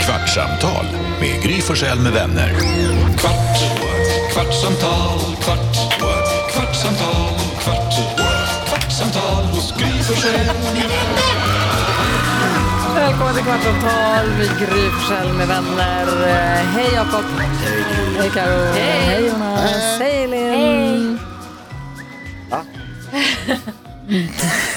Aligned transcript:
Kvartsamtal 0.00 0.86
med 1.20 1.42
Gry 1.42 1.60
Forssell 1.60 2.00
med 2.00 2.12
vänner. 2.12 2.54
Kvart, 3.18 3.58
kvartsamtal, 4.32 5.18
kvart, 5.42 5.76
kvartsamtal, 6.52 7.38
kvart, 7.60 7.94
kvartsamtal 8.68 9.44
hos 9.44 9.74
Gry 9.78 10.02
Forssell 10.02 10.32
med 10.32 10.46
vänner. 10.46 10.88
Välkommen 12.94 13.34
till 13.34 13.44
Kvartsamtal 13.44 14.26
med 14.38 14.58
Gry 14.58 14.90
Forssell 14.90 15.32
med 15.32 15.48
vänner. 15.48 16.06
Hej 16.64 16.90
Jakob. 16.94 17.24
Hej 18.18 18.30
Karo. 18.34 18.72
Hej 18.72 19.26
Jonas. 19.26 19.98
Hej 19.98 20.24
Elin. 20.24 21.18
Vad 22.50 22.66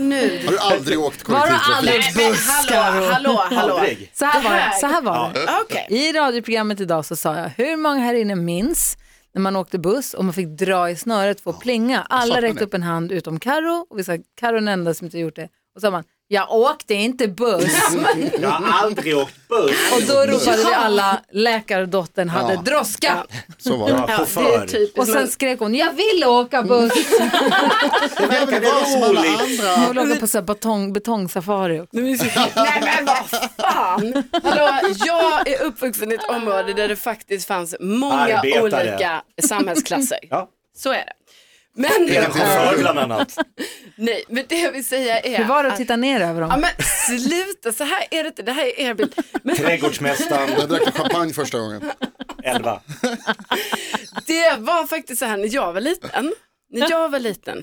nu? 0.00 0.40
Har 0.44 0.52
du 0.52 0.58
aldrig 0.58 1.00
åkt 1.00 1.28
Var 1.28 1.40
kollektivtrafik? 1.40 1.76
aldrig 1.76 2.02
Men 2.16 2.30
buss 2.30 2.48
hallå, 2.48 3.02
hallå, 3.12 3.42
hallå. 3.50 3.74
Aldrig. 3.74 4.10
Så 4.14 4.24
här 4.24 4.42
var 4.42 4.50
det. 4.54 4.72
Så 4.80 4.86
här 4.86 5.02
var 5.02 5.32
det. 5.32 5.48
Okej. 5.62 5.86
I 5.90 6.12
radioprogrammet 6.12 6.80
idag 6.80 7.04
så 7.04 7.16
sa 7.16 7.36
jag 7.36 7.48
hur 7.56 7.76
många 7.76 7.98
här 8.00 8.14
inne 8.14 8.34
minns 8.34 8.96
när 9.34 9.42
man 9.42 9.56
åkte 9.56 9.78
buss 9.78 10.14
och 10.14 10.24
man 10.24 10.34
fick 10.34 10.46
dra 10.48 10.90
i 10.90 10.96
snöret 10.96 11.40
för 11.40 11.50
att 11.50 11.60
plinga. 11.60 12.06
Alla 12.08 12.40
räckte 12.40 12.64
upp 12.64 12.74
en 12.74 12.82
hand 12.82 13.12
utom 13.12 13.40
Karo 13.40 13.86
och 13.90 13.98
vi 13.98 14.04
sa 14.04 14.16
Karo 14.40 14.50
är 14.50 14.54
den 14.54 14.68
enda 14.68 14.94
som 14.94 15.04
inte 15.04 15.18
gjort 15.18 15.36
det. 15.36 15.48
Och 15.74 15.80
så 15.80 15.80
sa 15.80 15.90
man 15.90 16.04
jag 16.32 16.50
åkte 16.52 16.94
inte 16.94 17.28
buss. 17.28 17.72
Jag 18.40 18.48
har 18.50 18.84
aldrig 18.84 19.16
åkt 19.16 19.48
buss. 19.48 19.92
och 19.94 20.02
då 20.02 20.14
ropade 20.32 20.56
vi 20.56 20.74
alla 20.74 21.20
läkardottern 21.32 22.28
hade 22.28 22.54
Ja. 22.54 22.60
droska. 22.62 23.26
Så 23.58 23.76
var 23.76 23.88
det. 23.88 23.94
Ja, 23.94 24.06
Det 24.06 24.12
är 24.12 24.16
chaufför. 24.16 24.68
Och 25.00 25.06
sen 25.06 25.28
skrek 25.28 25.58
hon 25.58 25.74
jag 25.74 25.92
vill 25.92 26.24
åka 26.24 26.62
buss. 26.62 26.92
Det 28.16 28.26
verkade 28.26 28.60
vara 28.66 28.84
som 28.84 29.02
alla 29.02 29.24
Jag 29.26 29.40
andra. 29.40 30.02
vill 30.02 30.10
åka 30.12 30.20
på 30.20 30.26
så 30.26 30.38
här 30.38 30.42
betong, 30.42 30.92
betongsafari 30.92 31.80
också. 31.80 31.96
Nej 31.96 32.80
men 32.80 33.04
vad 33.04 33.40
fan! 33.56 34.24
Hallå, 34.42 34.80
jag 35.06 35.48
är 35.48 35.62
uppvuxen 35.62 36.12
i 36.12 36.14
ett 36.14 36.28
område 36.30 36.72
där 36.72 36.88
det 36.88 36.96
faktiskt 36.96 37.46
fanns 37.46 37.74
många 37.80 38.14
Arbetare. 38.38 38.62
olika 38.62 39.22
samhällsklasser. 39.42 40.18
Ja. 40.30 40.48
Så 40.76 40.90
är 40.90 40.94
det. 41.04 41.12
Men, 41.76 41.90
Chaufför 42.32 42.78
bland 42.78 42.98
annat. 42.98 43.36
nej, 43.96 44.24
men 44.28 44.44
det 44.48 44.60
jag 44.60 44.72
vill 44.72 44.84
säga 44.84 45.20
är 45.20 45.38
Hur 45.38 45.44
var 45.44 45.62
det 45.62 45.66
att 45.68 45.72
att- 45.72 45.78
titta 45.78 45.96
ner 45.96 46.20
över 46.20 46.40
Ja 46.42 46.46
dem? 46.48 46.60
men 46.60 46.70
sluta, 47.20 47.72
så 47.72 47.84
här 47.84 48.04
är 48.10 48.22
det 48.22 48.26
inte, 48.28 48.42
det 48.42 48.52
här 48.52 48.64
är 48.66 48.80
er 48.80 48.94
bild. 48.94 49.14
Men 49.42 49.56
Trädgårdsmästaren, 49.56 50.50
Jag 50.58 50.68
drack 50.68 50.94
champagne 50.96 51.32
första 51.32 51.58
gången. 51.58 51.90
11. 52.44 52.80
det 54.26 54.56
var 54.58 54.86
faktiskt 54.86 55.18
så 55.18 55.24
här 55.26 55.36
när 55.36 55.54
jag 55.54 55.72
var 55.72 55.80
liten. 55.80 56.32
När 56.72 56.90
jag 56.90 57.08
var 57.08 57.18
liten, 57.18 57.62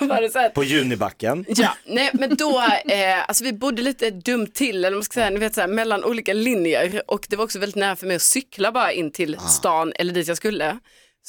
då 0.00 0.06
var 0.06 0.22
det 0.22 0.30
så 0.30 0.38
här 0.38 0.48
På 0.48 0.64
Junibacken. 0.64 1.44
Ja, 1.48 1.68
nej 1.86 2.10
men 2.12 2.36
då, 2.36 2.58
eh, 2.86 3.28
alltså 3.28 3.44
vi 3.44 3.52
bodde 3.52 3.82
lite 3.82 4.10
dumt 4.10 4.46
till, 4.46 4.84
eller 4.84 4.96
man 4.96 5.02
ska 5.02 5.14
säga, 5.14 5.30
ni 5.30 5.38
vet 5.38 5.54
så 5.54 5.60
här, 5.60 5.68
mellan 5.68 6.04
olika 6.04 6.32
linjer 6.32 7.02
och 7.06 7.26
det 7.28 7.36
var 7.36 7.44
också 7.44 7.58
väldigt 7.58 7.76
nära 7.76 7.96
för 7.96 8.06
mig 8.06 8.16
att 8.16 8.22
cykla 8.22 8.72
bara 8.72 8.92
in 8.92 9.12
till 9.12 9.36
stan 9.48 9.92
eller 9.96 10.12
dit 10.12 10.28
jag 10.28 10.36
skulle. 10.36 10.78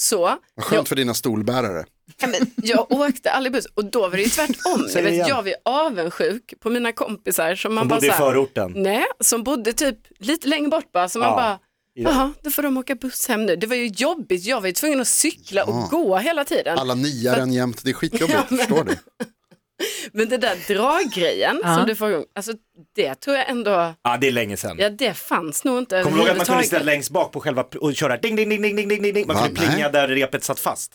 Så, 0.02 0.38
skönt 0.61 0.89
för 0.89 0.95
dina 0.95 1.14
stolbärare. 1.14 1.86
ja, 2.22 2.28
men 2.28 2.52
jag 2.55 2.92
åkte 2.92 3.31
aldrig 3.31 3.53
buss 3.53 3.66
och 3.73 3.86
då 3.86 4.02
var 4.02 4.09
det 4.17 4.22
ju 4.23 4.30
tvärtom. 4.30 4.88
Jag, 4.95 5.03
vet, 5.03 5.28
jag 5.28 5.36
var 5.36 5.47
ju 5.50 5.56
avundsjuk 5.66 6.53
på 6.59 6.69
mina 6.69 6.91
kompisar 6.91 7.56
som 7.56 7.73
man 7.75 7.81
Som 7.81 7.88
bara 7.88 7.95
bodde 7.95 8.08
i 8.08 8.09
så 8.09 8.16
här, 8.16 8.19
förorten. 8.31 8.73
Nej, 8.75 9.06
som 9.19 9.44
bodde 9.44 9.73
typ 9.73 9.97
lite 10.19 10.47
längre 10.47 10.67
bort 10.69 10.91
bara, 10.91 11.09
så 11.09 11.19
man 11.19 11.28
Ja. 11.30 11.36
bara, 11.36 11.59
jaha, 11.94 12.33
då 12.44 12.50
får 12.52 12.64
de 12.64 12.78
åka 12.78 12.95
buss 12.95 13.28
hem 13.28 13.45
nu. 13.45 13.56
Det 13.56 13.67
var 13.67 13.75
ju 13.75 13.88
jobbigt, 13.88 14.45
jag 14.45 14.61
var 14.61 14.67
ju 14.67 14.73
tvungen 14.73 15.02
att 15.02 15.08
cykla 15.08 15.64
och 15.64 15.89
gå 15.89 16.17
hela 16.17 16.44
tiden. 16.45 16.80
Alla 16.80 16.95
niaren 16.95 17.53
jämt, 17.53 17.84
det 17.84 17.89
är 17.89 17.94
skitjobbigt, 17.94 18.47
förstår 18.50 18.84
du? 18.84 18.95
Men 20.13 20.30
det 20.30 20.38
där 20.38 20.55
draggrejen 20.67 21.59
Ja. 21.63 21.75
som 21.75 21.85
du 21.88 21.95
får 21.95 22.09
igång, 22.11 22.25
alltså 22.35 22.52
det 22.95 23.16
tror 23.16 23.35
jag 23.38 23.49
ändå, 23.49 23.94
Ja, 24.03 24.17
det 24.22 24.27
är 24.27 24.31
länge 24.31 24.58
sedan. 24.58 24.77
ja 24.80 24.89
det 24.89 25.13
fanns 25.13 25.63
nog 25.63 25.77
inte 25.77 26.03
Kommer 26.03 26.17
du 26.17 26.23
ihåg 26.23 26.30
att 26.31 26.38
man 26.38 26.45
kunde 26.45 26.63
sitta 26.63 26.80
längst 26.83 27.09
bak 27.11 27.31
på 27.31 27.39
själva 27.39 27.66
och 27.81 27.95
köra 27.95 28.17
ding, 28.17 28.35
ding, 28.35 28.50
ding, 28.50 28.61
ding, 28.61 28.75
ding, 28.75 28.88
ding, 29.02 29.13
ding. 29.13 29.28
Man 29.28 29.35
Va? 29.35 29.44
kunde 29.45 29.59
plinga 29.62 29.75
Nej. 29.78 29.91
där 29.91 30.07
repet 30.07 30.44
satt 30.44 30.59
fast. 30.59 30.94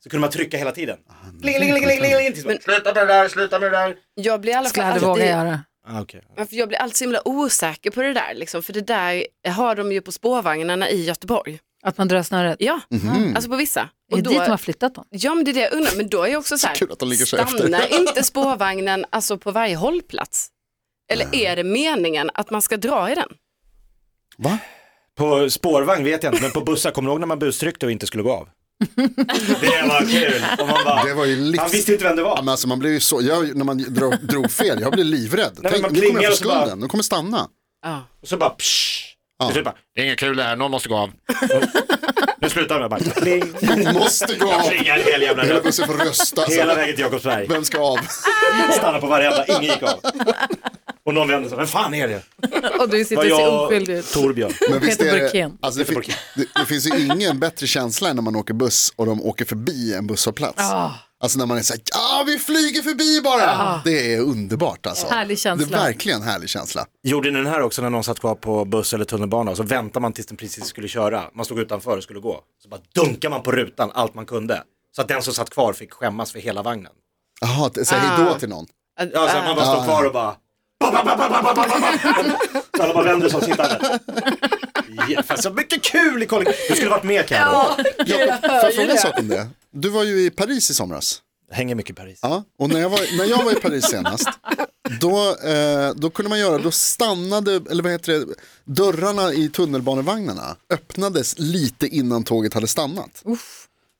Så 0.00 0.10
kunde 0.10 0.20
man 0.20 0.30
trycka 0.30 0.56
hela 0.56 0.72
tiden. 0.72 0.96
Pling, 1.42 1.54
pling, 1.58 1.72
pling, 1.72 1.84
pling, 1.86 1.98
pling, 2.00 2.12
pling. 2.16 2.32
tills 2.32 2.44
man, 2.44 2.52
Men- 2.54 2.62
Sluta 2.62 2.94
med 2.94 3.06
det 3.08 3.12
där, 3.14 3.28
sluta 3.28 3.58
med 3.60 3.72
det 3.72 3.76
där. 3.78 3.94
Jag 4.14 4.40
blir 4.40 4.52
i 4.52 4.54
alla 4.54 4.68
fall 4.68 4.84
jag 4.84 4.92
aldrig 4.92 5.08
våga 5.08 5.12
alltid, 5.22 5.50
göra. 5.50 5.60
Ah, 5.88 6.00
okay. 6.00 6.20
Jag 6.50 6.68
blir 6.68 6.78
alltid 6.78 6.96
så 6.96 7.04
himla 7.04 7.28
osäker 7.28 7.90
på 7.90 8.02
det 8.02 8.12
där, 8.12 8.34
liksom, 8.34 8.62
för 8.62 8.72
det 8.72 8.80
där 8.86 9.24
har 9.48 9.74
de 9.76 9.92
ju 9.92 10.00
på 10.00 10.12
spårvagnarna 10.12 10.90
i 10.90 11.04
Göteborg. 11.04 11.58
Att 11.84 11.98
man 11.98 12.08
drar 12.08 12.22
snöret. 12.22 12.56
Ja, 12.60 12.80
Mhm. 12.90 13.32
alltså 13.36 13.50
på 13.50 13.56
vissa. 13.56 13.80
Är 13.80 13.88
Och 14.12 14.16
det 14.18 14.22
då, 14.22 14.30
dit 14.30 14.38
de 14.44 14.50
har 14.50 14.56
flyttat 14.58 14.94
dem? 14.94 15.04
ja 15.10 15.34
men 15.34 15.44
det 15.44 15.50
är 15.50 15.52
det 15.54 15.60
jag 15.60 15.72
undrar, 15.72 15.92
men 15.96 16.08
då 16.08 16.22
är 16.22 16.28
jag 16.28 16.38
också 16.38 16.58
så 16.58 16.66
här, 16.66 16.74
kul 16.74 16.92
att 16.92 16.98
de 16.98 17.08
ligger 17.08 17.24
så 17.24 17.36
stannar 17.36 17.80
efter. 17.80 17.98
inte 18.00 18.22
spårvagnen 18.22 19.04
alltså 19.10 19.38
på 19.38 19.50
varje 19.50 19.76
hållplats? 19.76 20.48
Eller 21.12 21.34
är 21.34 21.56
det 21.56 21.64
meningen 21.64 22.30
att 22.34 22.50
man 22.50 22.62
ska 22.62 22.76
dra 22.76 23.10
i 23.12 23.14
den? 23.14 23.28
Va? 24.38 24.58
På 25.16 25.50
spårvagn 25.50 26.04
vet 26.04 26.22
jag 26.22 26.32
inte, 26.32 26.42
men 26.42 26.50
på 26.52 26.60
bussar, 26.60 26.90
kommer 26.90 27.08
du 27.08 27.12
ihåg 27.12 27.20
när 27.20 27.26
man 27.26 27.38
bustryckte 27.38 27.86
och 27.86 27.92
inte 27.92 28.06
skulle 28.06 28.22
gå 28.22 28.32
av? 28.32 28.48
det 28.94 29.84
var 29.88 30.12
kul. 30.12 30.42
Och 30.60 30.68
man 30.68 30.84
bara, 30.84 31.04
Det 31.04 31.14
var 31.14 31.24
ju 31.24 31.36
livs... 31.36 31.60
han 31.60 31.70
visste 31.70 31.92
inte 31.92 32.04
vem 32.04 32.16
det 32.16 32.22
Ja, 32.22 32.28
var. 32.28 32.36
men 32.42 32.48
alltså 32.48 32.68
man 32.68 32.78
blev 32.78 32.92
ju 32.92 33.00
så, 33.00 33.20
jag, 33.22 33.56
när 33.56 33.64
man 33.64 33.78
drog, 33.94 34.26
drog 34.26 34.50
fel, 34.50 34.80
jag 34.80 34.92
blev 34.92 35.06
livrädd. 35.06 35.52
men 35.62 35.72
Tänk, 35.72 35.82
man 35.82 35.92
nu 35.92 36.00
kommer 36.06 36.22
jag 36.22 36.32
få 36.32 36.36
så 36.38 36.48
bara- 36.48 36.60
skulden, 36.60 36.80
de 36.80 36.88
kommer 36.88 37.02
stanna. 37.04 37.48
Ja. 37.82 38.02
Och 38.22 38.28
så 38.28 38.36
bara 38.36 38.50
psh. 38.50 39.13
Ja. 39.38 39.46
Och 39.46 39.52
så 39.52 39.62
bara, 39.62 39.74
det 39.94 40.00
är 40.00 40.04
inget 40.04 40.18
kul 40.18 40.36
det 40.36 40.42
här, 40.42 40.56
någon 40.56 40.70
måste 40.70 40.88
gå 40.88 40.96
av. 40.96 41.10
nu 42.40 42.48
slutar 42.50 42.80
jag 42.80 42.90
bara, 42.90 43.00
pling. 43.00 43.54
Måste 43.92 44.34
gå 44.38 44.46
av. 44.52 44.64
Jag 44.64 44.68
plingar 44.72 44.98
hel 44.98 45.22
jävla 45.22 45.44
Hela 45.44 45.60
bussen 45.60 45.86
får 45.86 45.94
rösta. 45.94 46.44
Hela 46.48 46.74
vägen 46.74 46.94
till 46.94 47.04
Jakobsberg. 47.04 47.46
Vem 47.48 47.64
ska 47.64 47.80
av? 47.80 47.98
Stanna 48.72 48.98
på 48.98 49.06
varenda, 49.06 49.46
ingen 49.46 49.62
gick 49.62 49.82
av. 49.82 50.00
Och 51.06 51.14
någon 51.14 51.28
vände 51.28 51.48
sig, 51.48 51.58
vem 51.58 51.66
fan 51.66 51.94
är 51.94 52.08
det? 52.08 52.22
Och 52.80 52.88
du 52.88 53.04
sitter 53.04 53.30
och 53.32 53.38
ser 53.38 53.64
oskyldig 53.64 53.94
ut. 53.94 54.12
Torbjörn. 54.12 54.52
Men 54.70 54.80
visst 54.80 55.00
är 55.00 55.16
det, 55.32 55.50
alltså 55.60 55.78
det, 55.78 55.84
fin- 55.84 56.02
det, 56.36 56.46
det 56.60 56.66
finns 56.66 56.86
ju 56.86 56.98
ingen 57.06 57.38
bättre 57.38 57.66
känsla 57.66 58.08
än 58.08 58.16
när 58.16 58.22
man 58.22 58.36
åker 58.36 58.54
buss 58.54 58.92
och 58.96 59.06
de 59.06 59.22
åker 59.22 59.44
förbi 59.44 59.94
en 59.94 60.06
busshållplats. 60.06 60.62
Alltså 61.24 61.38
när 61.38 61.46
man 61.46 61.58
är 61.58 61.62
så 61.62 61.72
här, 61.72 61.82
ja 61.92 62.24
vi 62.26 62.38
flyger 62.38 62.82
förbi 62.82 63.20
bara. 63.24 63.82
Det 63.84 64.14
är 64.14 64.20
underbart 64.20 64.86
alltså. 64.86 65.06
Härlig 65.06 65.38
känsla. 65.38 65.66
Det 65.66 65.74
är 65.74 65.86
verkligen 65.86 66.22
en 66.22 66.28
härlig 66.28 66.48
känsla. 66.48 66.86
Gjorde 67.02 67.30
ni 67.30 67.36
den 67.36 67.46
här 67.46 67.62
också 67.62 67.82
när 67.82 67.90
någon 67.90 68.04
satt 68.04 68.20
kvar 68.20 68.34
på 68.34 68.64
buss 68.64 68.94
eller 68.94 69.04
tunnelbana 69.04 69.50
och 69.50 69.56
så 69.56 69.62
väntar 69.62 70.00
man 70.00 70.12
tills 70.12 70.26
den 70.26 70.36
precis 70.36 70.66
skulle 70.66 70.88
köra. 70.88 71.24
Man 71.34 71.44
stod 71.44 71.58
utanför 71.58 71.96
och 71.96 72.02
skulle 72.02 72.20
gå. 72.20 72.40
Så 72.62 72.68
bara 72.68 72.80
dunkar 72.94 73.30
man 73.30 73.42
på 73.42 73.52
rutan 73.52 73.90
allt 73.94 74.14
man 74.14 74.26
kunde. 74.26 74.62
Så 74.96 75.02
att 75.02 75.08
den 75.08 75.22
som 75.22 75.34
satt 75.34 75.50
kvar 75.50 75.72
fick 75.72 75.92
skämmas 75.92 76.32
för 76.32 76.38
hela 76.38 76.62
vagnen. 76.62 76.92
Jaha, 77.40 77.70
säg 77.84 77.98
hej 77.98 78.24
då 78.24 78.34
till 78.34 78.48
någon. 78.48 78.66
Ja, 79.12 79.28
så 79.28 79.36
man 79.36 79.56
bara 79.56 79.66
står 79.74 79.84
kvar 79.84 80.06
och 80.06 80.12
bara... 80.12 80.34
Så 82.76 82.82
alla 82.82 82.94
bara 82.94 83.04
vänder 83.04 83.28
sig 83.28 83.36
och 83.38 83.44
sitter 83.44 85.22
fan, 85.22 85.38
så 85.38 85.50
mycket 85.50 85.82
kul 85.82 86.22
i 86.22 86.26
kollektiv. 86.26 86.56
Du 86.68 86.74
skulle 86.76 86.90
varit 86.90 87.04
med 87.04 87.26
Carro. 87.26 87.66
Ja, 88.06 88.38
får 88.40 88.50
jag 88.50 88.74
fråga 88.74 88.92
en 88.92 88.98
sak 88.98 89.18
om 89.18 89.28
det? 89.28 89.48
Du 89.70 89.88
var 89.88 90.04
ju 90.04 90.20
i 90.26 90.30
Paris 90.30 90.70
i 90.70 90.74
somras. 90.74 91.20
Hänger 91.50 91.74
mycket 91.74 91.90
i 91.90 91.94
Paris. 91.94 92.18
Ja, 92.22 92.44
och 92.58 92.68
när 92.68 92.80
jag 92.80 92.88
var, 92.90 93.16
när 93.18 93.24
jag 93.24 93.44
var 93.44 93.52
i 93.52 93.60
Paris 93.60 93.84
senast, 93.84 94.28
då, 95.00 95.36
eh, 95.48 95.90
då 95.96 96.10
kunde 96.10 96.28
man 96.28 96.38
göra, 96.38 96.58
då 96.58 96.70
stannade, 96.70 97.60
eller 97.70 97.82
vad 97.82 97.92
heter 97.92 98.12
det, 98.12 98.24
dörrarna 98.64 99.32
i 99.32 99.48
tunnelbanevagnarna 99.48 100.56
öppnades 100.70 101.34
lite 101.38 101.86
innan 101.86 102.24
tåget 102.24 102.54
hade 102.54 102.66
stannat. 102.66 103.22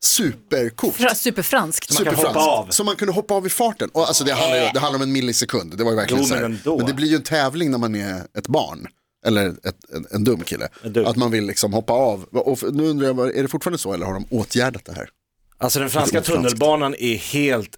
Supercoolt. 0.04 0.96
Fra- 0.96 1.14
Superfranskt. 1.14 1.94
man 1.94 2.04
kan 2.04 2.14
hoppa 2.14 2.38
av. 2.40 2.66
Så 2.70 2.84
man 2.84 2.96
kunde 2.96 3.12
hoppa 3.14 3.34
av 3.34 3.46
i 3.46 3.50
farten. 3.50 3.90
Och 3.92 4.06
alltså 4.08 4.24
det 4.24 4.32
handlar, 4.32 4.56
ju, 4.56 4.68
det 4.74 4.80
handlar 4.80 4.98
om 4.98 5.02
en 5.02 5.12
millisekund. 5.12 5.78
Det 5.78 5.84
var 5.84 5.90
ju 5.90 5.96
verkligen 5.96 6.22
Jo, 6.22 6.28
så 6.28 6.34
här. 6.34 6.42
men 6.42 6.52
ändå. 6.52 6.76
Men 6.76 6.86
det 6.86 6.92
blir 6.94 7.08
ju 7.08 7.16
en 7.16 7.22
tävling 7.22 7.70
när 7.70 7.78
man 7.78 7.94
är 7.94 8.22
ett 8.38 8.48
barn. 8.48 8.86
Eller 9.26 9.48
ett, 9.48 9.76
en, 9.94 10.06
en 10.10 10.24
dum 10.24 10.40
kille. 10.40 10.68
dum. 10.84 11.06
Att 11.06 11.16
man 11.16 11.30
vill 11.30 11.44
liksom 11.46 11.72
hoppa 11.72 11.92
av. 11.92 12.22
Och 12.32 12.58
nu 12.74 12.86
undrar 12.88 13.06
jag, 13.06 13.36
är 13.36 13.42
det 13.42 13.48
fortfarande 13.48 13.78
så 13.78 13.92
eller 13.92 14.06
har 14.06 14.14
de 14.14 14.26
åtgärdat 14.30 14.84
det 14.84 14.92
här? 14.92 15.08
Alltså 15.58 15.78
den 15.80 15.90
franska 15.90 16.20
tunnelbanan 16.20 16.94
är 16.98 17.16
helt 17.16 17.70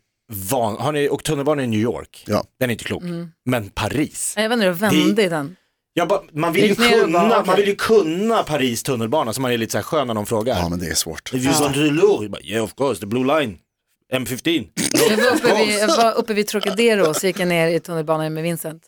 van. 0.50 0.76
Har 0.80 0.92
ni 0.92 1.08
åkt 1.08 1.26
tunnelbana 1.26 1.62
i 1.64 1.66
New 1.66 1.80
York? 1.80 2.24
Ja. 2.26 2.44
Den 2.60 2.70
är 2.70 2.72
inte 2.72 2.84
klok. 2.84 3.02
Men 3.44 3.70
Paris. 3.70 4.34
Jag 4.36 4.48
vet 4.48 4.52
inte, 4.56 4.66
jag 4.66 4.72
vände 4.74 5.22
i 5.22 5.28
den. 5.28 5.56
Jag 5.98 6.08
bara, 6.08 6.20
man, 6.32 6.52
vill 6.52 6.64
ju 6.64 6.72
och 6.72 6.78
kunna, 6.78 7.28
bara, 7.28 7.44
man 7.44 7.56
vill 7.56 7.68
ju 7.68 7.74
kunna 7.74 8.42
Paris 8.42 8.82
tunnelbana 8.82 9.32
så 9.32 9.40
man 9.40 9.52
är 9.52 9.58
lite 9.58 9.72
så 9.72 9.78
här 9.78 9.82
skön 9.82 10.06
när 10.06 10.14
någon 10.14 10.26
frågar. 10.26 10.58
Ja 10.58 10.68
men 10.68 10.78
det 10.78 10.86
är 10.86 10.94
svårt. 10.94 11.34
If 11.34 11.44
you 11.44 11.52
want 11.52 11.74
to? 11.74 11.80
Jag 11.80 12.30
bara, 12.30 12.42
Yeah 12.42 12.64
of 12.64 12.74
course, 12.74 13.00
the 13.00 13.06
blue 13.06 13.24
line. 13.24 13.58
M15. 14.14 14.68
Jag 14.92 15.16
var 15.16 15.36
uppe 15.36 15.56
vid, 15.56 15.78
jag 15.78 15.96
var 15.96 16.12
uppe 16.12 16.34
vid 16.34 16.46
Trocadero 16.46 17.08
och 17.08 17.16
så 17.16 17.26
gick 17.26 17.40
jag 17.40 17.48
ner 17.48 17.68
i 17.68 17.80
tunnelbanan 17.80 18.34
med 18.34 18.42
Vincent. 18.42 18.82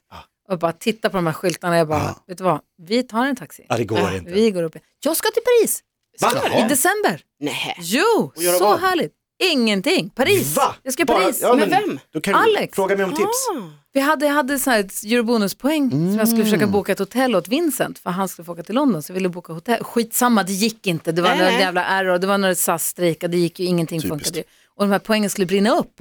Och 0.48 0.58
bara 0.58 0.72
tittade 0.72 1.12
på 1.12 1.18
de 1.18 1.26
här 1.26 1.34
skyltarna. 1.34 1.76
Jag 1.76 1.88
bara, 1.88 2.16
vet 2.26 2.38
du 2.38 2.44
vad, 2.44 2.60
vi 2.82 3.02
tar 3.02 3.26
en 3.26 3.36
taxi. 3.36 3.66
Ja, 3.68 3.76
det 3.76 3.84
går 3.84 4.14
inte. 4.14 4.30
Vi 4.32 4.50
går 4.50 4.62
upp. 4.62 4.76
Jag 5.04 5.16
ska 5.16 5.28
till 5.30 5.42
Paris 5.42 5.82
Va? 6.20 6.58
i 6.58 6.68
december. 6.68 7.20
Nej. 7.40 7.76
Jo, 7.80 8.32
så 8.36 8.64
vad? 8.64 8.80
härligt. 8.80 9.12
Ingenting. 9.52 10.10
Paris. 10.10 10.56
Va? 10.56 10.74
Jag 10.82 10.92
ska 10.92 11.04
Bara- 11.04 11.18
Paris. 11.22 11.38
ja, 11.42 11.54
Med 11.54 11.68
men 11.68 11.80
vem? 11.86 12.00
Då 12.12 12.20
kan 12.20 12.34
du 12.34 12.40
Alex. 12.40 12.74
Fråga 12.74 12.96
mig 12.96 13.04
om 13.04 13.10
tips. 13.14 13.48
Vi 13.92 14.00
hade, 14.00 14.26
jag 14.26 14.32
hade 14.34 14.58
så 14.58 14.70
här 14.70 14.80
ett 14.80 15.04
eurobonuspoäng 15.04 15.90
som 15.90 16.18
jag 16.18 16.28
skulle 16.28 16.44
försöka 16.44 16.66
boka 16.66 16.92
ett 16.92 16.98
hotell 16.98 17.36
åt 17.36 17.48
Vincent 17.48 17.98
för 17.98 18.10
han 18.10 18.28
skulle 18.28 18.46
få 18.46 18.52
åka 18.52 18.62
till 18.62 18.74
London 18.74 19.02
så 19.02 19.10
jag 19.10 19.14
ville 19.14 19.28
boka 19.28 19.52
hotell. 19.52 19.84
Skitsamma, 19.84 20.42
det 20.42 20.52
gick 20.52 20.86
inte. 20.86 21.12
Det 21.12 21.22
var 21.22 21.28
Nej, 21.28 21.38
några 21.38 21.50
nej. 21.50 21.60
jävla 21.60 21.84
error, 21.84 22.18
det 22.18 22.26
var 22.26 22.38
när 22.38 22.54
SAS 22.54 22.86
strejkade, 22.86 23.36
det 23.36 23.40
gick 23.40 23.60
ju 23.60 23.66
ingenting 23.66 24.00
funkade. 24.02 24.38
ju. 24.38 24.44
Och 24.74 24.84
de 24.84 24.90
här 24.92 24.98
poängen 24.98 25.30
skulle 25.30 25.46
brinna 25.46 25.70
upp, 25.78 26.00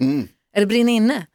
eller 0.56 0.66
brinna 0.66 0.92
inne. 0.92 1.26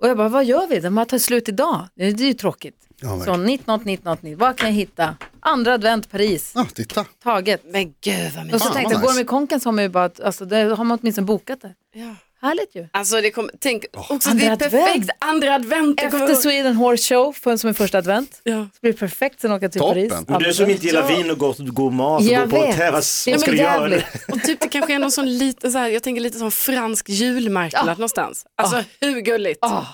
Och 0.00 0.08
jag 0.08 0.16
bara, 0.16 0.28
vad 0.28 0.44
gör 0.44 0.66
vi? 0.66 0.80
De 0.80 0.96
har 0.96 1.04
tagit 1.04 1.22
slut 1.22 1.48
idag. 1.48 1.88
Det 1.94 2.04
är 2.04 2.20
ju 2.20 2.34
tråkigt. 2.34 2.76
Ja, 3.00 3.08
så 3.08 3.16
verkligen. 3.16 3.40
1989, 3.48 4.36
vad 4.38 4.56
kan 4.58 4.68
jag 4.68 4.74
hitta? 4.74 5.16
Andra 5.40 5.74
advent 5.74 6.10
Paris, 6.10 6.52
Ja, 6.54 6.66
titta. 6.74 7.04
taget. 7.22 7.62
Men 7.64 7.84
gud 8.00 8.32
vad 8.34 8.38
Och 8.40 8.44
mysigt. 8.46 8.52
så 8.62 8.66
Fan, 8.68 8.72
tänkte 8.76 8.94
jag, 8.94 9.02
går 9.02 9.14
de 9.14 9.20
i 9.20 9.24
konken 9.24 9.60
så 9.60 9.68
har 9.68 9.72
man 9.72 9.84
ju 9.84 9.88
bara, 9.90 10.10
alltså, 10.24 10.44
det 10.44 10.56
har 10.56 10.84
man 10.84 10.98
åtminstone 11.02 11.24
bokat 11.26 11.60
det. 11.60 11.74
Ja. 11.94 12.14
Härligt 12.42 12.74
ju. 12.76 12.88
Alltså 12.92 13.20
det 13.20 13.30
kommer, 13.30 13.52
tänk 13.60 13.84
också 13.92 14.30
Andra 14.30 14.44
det 14.44 14.48
är 14.48 14.52
advent. 14.52 14.72
perfekt, 14.72 15.10
andra 15.18 15.54
advent. 15.54 16.00
Efter 16.00 16.34
Sweden 16.34 16.76
Horse 16.76 17.14
Show 17.14 17.32
för, 17.32 17.56
som 17.56 17.70
är 17.70 17.74
första 17.74 17.98
advent. 17.98 18.40
Ja. 18.42 18.68
Så 18.74 18.78
blir 18.80 18.92
det 18.92 18.98
perfekt 18.98 19.40
sen 19.40 19.52
åka 19.52 19.68
till 19.68 19.80
Toppen. 19.80 20.08
Paris. 20.10 20.28
Men 20.28 20.42
du 20.42 20.54
som 20.54 20.70
inte 20.70 20.86
gillar 20.86 21.08
vin 21.08 21.30
och 21.30 21.38
god, 21.38 21.74
god 21.74 21.92
mat 21.92 22.20
och 22.20 22.26
Jag 22.26 22.50
går 22.50 22.58
på 22.58 22.66
hotell, 22.66 22.92
vad, 22.92 23.04
ska 23.04 23.36
du 23.50 23.56
göra? 23.56 24.02
Och 24.28 24.42
typ 24.42 24.60
det 24.60 24.68
kanske 24.68 24.94
är 24.94 24.98
någon 24.98 25.10
sån 25.10 25.38
liten, 25.38 25.72
så 25.72 25.78
här, 25.78 25.88
jag 25.88 26.02
tänker 26.02 26.22
lite 26.22 26.38
som 26.38 26.50
fransk 26.50 27.08
julmarknad 27.08 27.82
Ja. 27.86 27.92
någonstans. 27.92 28.46
Alltså 28.56 28.84
hur 29.00 29.20
gulligt? 29.20 29.58
Ah, 29.62 29.84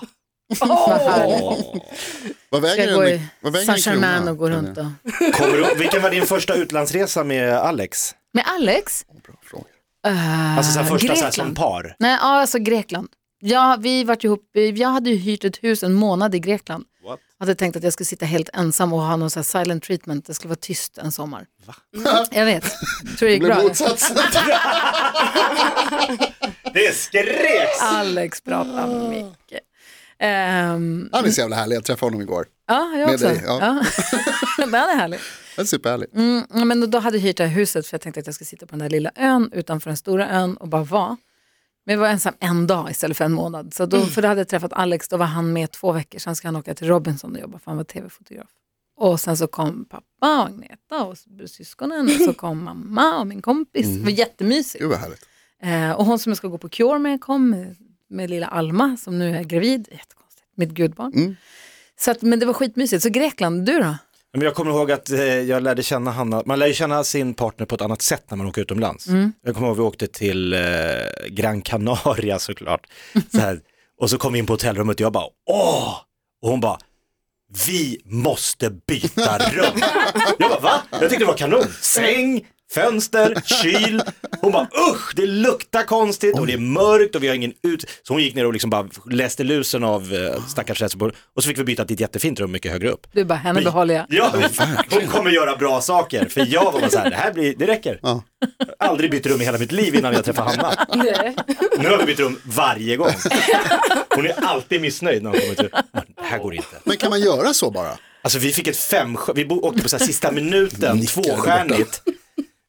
vad 0.59 1.01
härligt. 1.01 1.83
Vad 2.49 2.61
väger 2.61 2.87
jag 2.87 2.95
gå 2.95 3.01
en, 3.01 3.07
i 3.09 3.21
vad 3.41 3.53
väger 3.53 3.71
en 3.73 3.79
Saint-Germain 3.79 4.17
krona? 4.17 4.31
och 4.31 4.37
gå 4.37 4.49
runt 4.49 4.77
och... 4.77 4.85
Kommer 5.33 5.57
du, 5.57 5.75
vilken 5.79 6.01
var 6.01 6.09
din 6.09 6.25
första 6.25 6.53
utlandsresa 6.53 7.23
med 7.23 7.53
Alex? 7.57 8.15
Med 8.33 8.43
Alex? 8.47 9.05
Uh, 10.07 10.57
Alltså 10.57 10.71
så 10.73 10.79
här, 10.79 10.89
första 10.89 11.15
så 11.15 11.23
här, 11.23 11.31
som 11.31 11.55
par? 11.55 11.95
Nej, 11.99 12.17
ja, 12.21 12.39
alltså 12.41 12.59
Grekland. 12.59 13.07
Ja, 13.39 13.77
vi 13.79 14.03
vart 14.03 14.23
ihop, 14.23 14.49
jag 14.75 14.89
hade 14.89 15.09
ju 15.09 15.15
hyrt 15.15 15.43
ett 15.43 15.63
hus 15.63 15.83
en 15.83 15.93
månad 15.93 16.35
i 16.35 16.39
Grekland. 16.39 16.85
What? 17.05 17.19
hade 17.39 17.55
tänkt 17.55 17.75
att 17.75 17.83
jag 17.83 17.93
skulle 17.93 18.05
sitta 18.05 18.25
helt 18.25 18.49
ensam 18.53 18.93
och 18.93 19.01
ha 19.01 19.15
någon 19.15 19.29
så 19.29 19.39
här 19.39 19.43
silent 19.43 19.83
treatment. 19.83 20.25
Det 20.25 20.33
skulle 20.33 20.49
vara 20.49 20.59
tyst 20.61 20.97
en 20.97 21.11
sommar. 21.11 21.45
Jag 22.31 22.45
vet. 22.45 22.63
Tror 22.63 22.75
det 23.19 23.25
Det 23.25 23.31
gick 23.31 23.43
bra. 23.43 23.63
motsatsen. 23.63 24.17
Det 26.73 26.95
skreks! 26.95 27.81
Alex 27.81 28.41
pratar 28.41 29.09
mycket. 29.09 29.59
Ehm, 30.19 31.09
Han 31.11 31.25
är 31.25 31.29
så 31.31 31.41
jävla 31.41 31.55
härlig, 31.55 31.75
jag 31.75 31.83
träffade 31.85 32.07
honom 32.07 32.21
igår. 32.21 32.45
ja, 32.67 32.91
jag 32.97 33.05
Med 33.05 33.13
också. 33.15 33.27
dig, 33.27 33.41
ja. 33.45 33.57
Ja. 33.61 33.83
Men 34.67 34.79
han 34.81 34.89
är 34.89 34.95
härlig. 34.95 35.19
Han 35.55 35.63
är 35.63 35.67
superhärlig. 35.67 36.09
Mm, 36.15 36.67
men 36.67 36.91
då 36.91 36.99
hade 36.99 37.17
jag 37.17 37.21
hyrt 37.23 37.37
det 37.37 37.45
här 37.45 37.55
huset 37.55 37.87
för 37.87 37.93
jag 37.93 38.01
tänkte 38.01 38.19
att 38.19 38.25
jag 38.25 38.35
skulle 38.35 38.45
sitta 38.45 38.65
på 38.65 38.71
den 38.71 38.79
där 38.79 38.89
lilla 38.89 39.11
ön 39.15 39.49
utanför 39.53 39.89
den 39.89 39.97
stora 39.97 40.29
ön 40.29 40.57
och 40.57 40.67
bara 40.67 40.83
vara. 40.83 41.17
Men 41.85 41.93
jag 41.93 41.99
var 41.99 42.07
ensam 42.07 42.33
en 42.39 42.67
dag 42.67 42.91
istället 42.91 43.17
för 43.17 43.25
en 43.25 43.33
månad. 43.33 43.73
Så 43.73 43.85
då, 43.85 44.01
För 44.05 44.21
då 44.21 44.27
hade 44.27 44.39
jag 44.41 44.47
träffat 44.47 44.73
Alex, 44.73 45.07
då 45.07 45.17
var 45.17 45.25
han 45.25 45.53
med 45.53 45.71
två 45.71 45.91
veckor. 45.91 46.19
Sen 46.19 46.35
ska 46.35 46.47
han 46.47 46.55
åka 46.55 46.73
till 46.75 46.87
Robinson 46.87 47.31
och 47.35 47.39
jobba 47.41 47.59
för 47.59 47.71
han 47.71 47.77
var 47.77 47.83
tv-fotograf. 47.83 48.47
Och 48.97 49.19
sen 49.19 49.37
så 49.37 49.47
kom 49.47 49.85
pappa 49.85 50.39
och 50.39 50.45
Agneta 50.47 51.03
och 51.05 51.17
syskonen 51.49 52.05
och 52.05 52.21
så 52.25 52.33
kom 52.37 52.63
mamma 52.63 53.19
och 53.19 53.27
min 53.27 53.41
kompis. 53.41 53.87
Det 53.87 54.03
var 54.03 54.09
jättemysigt. 54.11 54.81
Gud 54.81 54.89
vad 54.89 54.99
härligt. 54.99 55.25
Eh, 55.63 55.91
och 55.91 56.05
hon 56.05 56.19
som 56.19 56.29
jag 56.29 56.37
ska 56.37 56.47
gå 56.47 56.57
på 56.57 56.69
Cure 56.69 56.99
med 56.99 57.21
kom 57.21 57.75
med, 58.13 58.29
lilla 58.29 58.47
Alma 58.47 58.97
som 58.97 59.19
nu 59.19 59.37
är 59.37 59.43
gravid. 59.43 59.87
Jättekonstigt. 59.91 60.47
Mitt 60.55 60.69
gudbarn. 60.69 61.13
Mm. 61.13 61.35
Så 61.99 62.11
att, 62.11 62.21
men 62.21 62.39
det 62.39 62.45
var 62.45 62.53
skitmysigt. 62.53 63.03
Så 63.03 63.09
Grekland, 63.09 63.65
du 63.65 63.79
då? 63.79 63.95
Men 64.33 64.41
jag 64.41 64.55
kommer 64.55 64.71
ihåg 64.71 64.91
att 64.91 65.09
eh, 65.09 65.23
jag 65.23 65.63
lärde 65.63 65.83
känna 65.83 66.11
Hanna, 66.11 66.43
man 66.45 66.59
lär 66.59 66.67
ju 66.67 66.73
känna 66.73 67.03
sin 67.03 67.33
partner 67.33 67.65
på 67.65 67.75
ett 67.75 67.81
annat 67.81 68.01
sätt 68.01 68.23
när 68.29 68.37
man 68.37 68.47
åker 68.47 68.61
utomlands. 68.61 69.07
Jag 69.41 69.55
kommer 69.55 69.67
ihåg 69.67 69.73
att 69.73 69.79
vi 69.79 69.81
åkte 69.81 70.07
till 70.07 70.53
eh, 70.53 70.59
Gran 71.29 71.61
Canaria 71.61 72.39
såklart. 72.39 72.87
Så 73.31 73.39
här, 73.39 73.59
och 73.99 74.09
så 74.09 74.17
kom 74.17 74.33
vi 74.33 74.39
in 74.39 74.45
på 74.45 74.53
hotellrummet 74.53 74.95
och 74.95 75.01
jag 75.01 75.11
bara 75.11 75.27
åh! 75.49 75.95
Och 76.41 76.49
hon 76.49 76.59
bara 76.59 76.77
vi 77.67 78.01
måste 78.05 78.69
byta 78.69 79.37
rum. 79.37 79.81
Jag 80.39 80.49
bara 80.49 80.59
va? 80.59 80.81
Jag 80.91 80.99
tyckte 80.99 81.17
det 81.17 81.25
var 81.25 81.37
kanon. 81.37 81.65
Säng, 81.81 82.47
fönster, 82.73 83.41
kyl. 83.45 84.01
Hon 84.41 84.51
bara 84.51 84.67
usch, 84.91 85.13
det 85.15 85.25
luktar 85.25 85.83
konstigt 85.83 86.39
och 86.39 86.47
det 86.47 86.53
är 86.53 86.57
mörkt 86.57 87.15
och 87.15 87.23
vi 87.23 87.27
har 87.27 87.35
ingen 87.35 87.53
ut. 87.63 87.85
Så 88.03 88.13
hon 88.13 88.21
gick 88.21 88.35
ner 88.35 88.45
och 88.45 88.53
liksom 88.53 88.69
bara 88.69 88.87
läste 89.11 89.43
lusen 89.43 89.83
av 89.83 90.13
eh, 90.13 90.45
stackars 90.47 90.81
Helsingborg. 90.81 91.13
Och 91.35 91.43
så 91.43 91.47
fick 91.49 91.57
vi 91.57 91.63
byta 91.63 91.85
till 91.85 91.93
ett 91.93 91.99
jättefint 91.99 92.39
rum 92.39 92.51
mycket 92.51 92.71
högre 92.71 92.89
upp. 92.89 93.07
Du 93.11 93.25
bara, 93.25 93.35
henne 93.35 93.61
behåller 93.61 93.95
jag. 93.95 94.05
Ja, 94.09 94.33
hon 94.89 95.07
kommer 95.07 95.31
göra 95.31 95.55
bra 95.55 95.81
saker. 95.81 96.25
För 96.25 96.45
jag 96.53 96.71
var 96.71 96.79
bara 96.79 96.89
så 96.89 96.97
här, 96.97 97.09
det 97.09 97.15
här 97.15 97.33
blir, 97.33 97.55
det 97.57 97.67
räcker. 97.67 97.99
Ja. 98.01 98.23
Aldrig 98.79 99.11
bytt 99.11 99.25
rum 99.25 99.41
i 99.41 99.45
hela 99.45 99.57
mitt 99.57 99.71
liv 99.71 99.95
innan 99.95 100.13
jag 100.13 100.25
träffade 100.25 100.49
Hanna. 100.49 100.85
Nej. 100.95 101.35
Nu 101.79 101.89
har 101.89 101.97
vi 101.97 102.05
bytt 102.05 102.19
rum 102.19 102.39
varje 102.43 102.97
gång. 102.97 103.11
Hon 104.15 104.25
är 104.25 104.33
alltid 104.45 104.81
missnöjd 104.81 105.23
när 105.23 105.29
hon 105.29 105.39
kommer 105.39 105.55
till, 105.55 105.69
"Men 105.91 106.03
det 106.15 106.21
här 106.23 106.39
går 106.39 106.53
inte. 106.55 106.67
Men 106.83 106.97
kan 106.97 107.09
man 107.09 107.21
göra 107.21 107.53
så 107.53 107.71
bara? 107.71 107.97
Alltså 108.21 108.39
vi 108.39 108.51
fick 108.53 108.67
ett 108.67 108.77
fem, 108.77 109.17
vi 109.35 109.45
bo- 109.45 109.59
åkte 109.67 109.81
på 109.83 109.89
så 109.89 109.97
här 109.97 110.05
sista 110.05 110.31
minuten, 110.31 110.97
Nickar 110.97 111.23
tvåstjärnigt. 111.23 112.01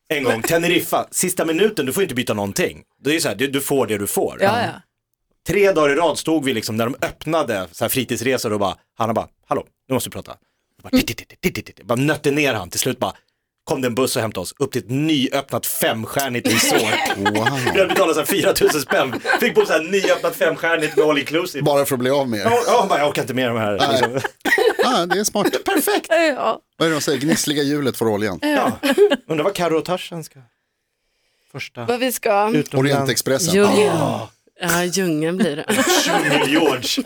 En 0.09 0.25
gång, 0.25 0.43
Teneriffa, 0.43 1.07
sista 1.11 1.45
minuten, 1.45 1.87
du 1.87 1.93
får 1.93 2.03
inte 2.03 2.15
byta 2.15 2.35
någonting. 2.35 2.83
Det 3.05 3.17
är 3.17 3.21
så 3.21 3.29
här, 3.29 3.35
du, 3.35 3.47
du 3.47 3.61
får 3.61 3.87
det 3.87 3.99
du 3.99 4.07
får. 4.07 4.39
Ja, 4.41 4.61
ja. 4.63 4.73
Tre 5.47 5.73
dagar 5.73 5.93
i 5.93 5.95
rad 5.95 6.19
stod 6.19 6.45
vi 6.45 6.55
liksom 6.55 6.77
när 6.77 6.85
de 6.85 6.95
öppnade 7.07 7.67
så 7.73 7.85
här 7.85 7.89
fritidsresor 7.89 8.53
och 8.53 8.61
bara, 8.61 8.77
Hanna 8.99 9.13
bara, 9.15 9.29
hallå, 9.47 9.67
nu 9.89 9.95
måste 9.95 10.09
vi 10.09 10.13
prata. 10.13 10.37
Jag 10.83 11.87
Bara, 11.87 11.97
nötte 11.97 12.31
ner 12.31 12.55
han, 12.55 12.71
till 12.71 12.81
slut 12.81 12.99
bara, 12.99 13.13
kom 13.65 13.81
det 13.81 13.87
en 13.89 13.95
buss 13.95 14.17
och 14.17 14.23
hämtade 14.23 14.43
oss 14.43 14.55
upp 14.59 14.73
till 14.73 14.83
ett 14.83 14.91
nyöppnat 14.91 15.67
femstjärnigt 15.67 16.49
resort. 16.49 16.81
Vi 17.75 17.81
hade 17.81 17.87
betalat 17.87 18.15
så 18.15 18.21
här 18.21 18.27
4 18.27 18.55
000 18.61 18.71
spänn, 18.71 19.21
fick 19.41 19.55
bo 19.55 19.67
så 19.67 19.73
här 19.73 19.83
nyöppnat 19.83 20.37
femstjärnigt 20.37 20.97
med 20.97 21.07
all 21.07 21.19
inclusive. 21.19 21.63
Bara 21.65 21.85
för 21.85 21.95
att 21.95 22.01
bli 22.01 22.11
av 22.11 22.29
med 22.29 22.41
er. 22.41 22.45
Ja, 22.45 22.63
ja, 22.67 22.99
jag 22.99 23.09
orkar 23.09 23.23
inte 23.23 23.35
med 23.35 23.49
de 23.49 23.57
här. 23.59 23.93
Liksom. 23.93 24.31
Ah, 24.85 25.07
det 25.07 25.19
är 25.21 25.25
smart. 25.25 25.65
Perfekt. 25.65 26.07
ja. 26.11 26.61
Vad 26.77 26.87
är 26.87 26.91
det 26.91 26.97
de 26.97 27.01
säger? 27.03 27.19
Gnissliga 27.19 27.63
hjulet 27.63 27.97
får 27.97 28.09
oljan. 28.09 28.39
Ja. 28.43 28.73
Undrar 29.29 29.45
vad 29.45 29.55
Carro 29.55 29.79
och 29.79 29.85
Tarzan 29.85 30.25
ska... 30.25 30.41
Första 31.53 31.85
Vad 31.85 32.01
vi 32.01 32.13
ska. 32.13 32.63
Orientexpressen. 32.75 33.55
Djungeln. 33.55 33.97
ja 34.61 34.85
djungeln 34.85 35.37
blir 35.37 35.57
det. 35.57 35.65
Djungel-George. 36.07 37.05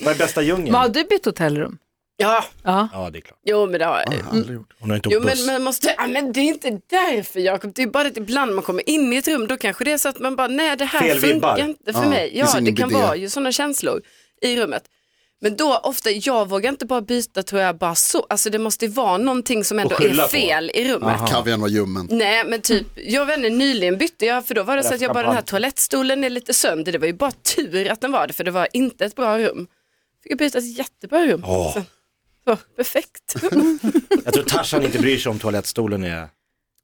Vad 0.00 0.14
är 0.14 0.18
bästa 0.18 0.42
djungeln? 0.42 0.72
Men 0.72 0.80
har 0.80 0.88
du 0.88 1.04
bytt 1.04 1.24
hotellrum? 1.24 1.78
Ja, 2.18 2.44
Ja. 2.64 2.88
Ja, 2.92 3.10
det 3.10 3.18
är 3.18 3.20
klart. 3.20 3.38
jo 3.44 3.66
men 3.66 3.78
det 3.78 3.84
har 3.84 3.94
Ah, 3.94 4.30
aldrig 4.30 4.54
gjort. 4.56 4.72
Hon 4.80 4.90
har 4.90 4.96
inte 4.96 5.08
Jo 5.12 5.18
åkt 5.18 5.26
buss. 5.26 5.46
men 5.46 5.54
man 5.54 5.62
måste, 5.62 5.94
ja, 5.98 6.06
men 6.06 6.32
det 6.32 6.40
är 6.40 6.44
inte 6.44 6.70
därför 6.90 7.40
Jakob, 7.40 7.72
det 7.74 7.82
är 7.82 7.86
bara 7.86 8.08
att 8.08 8.16
ibland 8.16 8.54
man 8.54 8.64
kommer 8.64 8.88
in 8.88 9.12
i 9.12 9.16
ett 9.16 9.28
rum, 9.28 9.46
då 9.46 9.56
kanske 9.56 9.84
det 9.84 9.92
är 9.92 9.98
så 9.98 10.08
att 10.08 10.18
man 10.18 10.36
bara, 10.36 10.48
nej 10.48 10.76
det 10.76 10.84
här 10.84 11.00
Fel 11.00 11.18
vibbar. 11.18 11.48
funkar 11.56 11.68
inte 11.68 11.92
för 11.92 12.02
Ja, 12.02 12.08
mig. 12.08 12.30
finns 12.30 12.54
Ja, 12.54 12.60
ingen 12.60 12.74
det 12.74 12.80
kan 12.82 12.92
vara 12.92 13.16
ju 13.16 13.28
sådana 13.28 13.52
känslor 13.52 14.02
i 14.42 14.56
rummet. 14.60 14.82
Men 15.46 15.56
då 15.56 15.76
ofta, 15.76 16.10
jag 16.10 16.48
vågar 16.48 16.70
inte 16.70 16.86
bara 16.86 17.00
byta 17.00 17.42
tror 17.42 17.62
jag 17.62 17.78
bara 17.78 17.94
så, 17.94 18.26
alltså 18.30 18.50
det 18.50 18.58
måste 18.58 18.84
ju 18.84 18.90
vara 18.90 19.18
någonting 19.18 19.64
som 19.64 19.78
ändå 19.78 19.94
är 19.94 20.22
på. 20.22 20.28
fel 20.28 20.70
i 20.74 20.92
rummet. 20.92 21.20
Kavian 21.28 21.60
var 21.60 21.68
ljummen. 21.68 22.08
Nej 22.10 22.44
men 22.46 22.60
typ, 22.60 22.86
jag 22.94 23.26
vet 23.26 23.36
inte, 23.36 23.48
nyligen 23.48 23.98
bytte 23.98 24.26
jag 24.26 24.46
för 24.46 24.54
då 24.54 24.62
var 24.62 24.76
det 24.76 24.82
så 24.82 24.94
att 24.94 25.00
jag 25.00 25.14
bara 25.14 25.26
den 25.26 25.34
här 25.34 25.42
toalettstolen 25.42 26.24
är 26.24 26.30
lite 26.30 26.54
sönder, 26.54 26.92
det 26.92 26.98
var 26.98 27.06
ju 27.06 27.12
bara 27.12 27.30
tur 27.30 27.90
att 27.90 28.00
den 28.00 28.12
var 28.12 28.26
det 28.26 28.32
för 28.32 28.44
det 28.44 28.50
var 28.50 28.68
inte 28.72 29.04
ett 29.04 29.16
bra 29.16 29.38
rum. 29.38 29.66
Fick 30.22 30.32
jag 30.32 30.38
byta 30.38 30.58
ett 30.58 30.78
jättebra 30.78 31.26
rum. 31.26 31.42
Åh. 31.46 31.74
Så, 31.74 31.82
så, 32.44 32.56
perfekt. 32.76 33.34
Jag 34.24 34.34
tror 34.34 34.44
Tarzan 34.44 34.82
inte 34.82 34.98
bryr 34.98 35.18
sig 35.18 35.30
om 35.30 35.38
toalettstolen 35.38 36.04
är... 36.04 36.28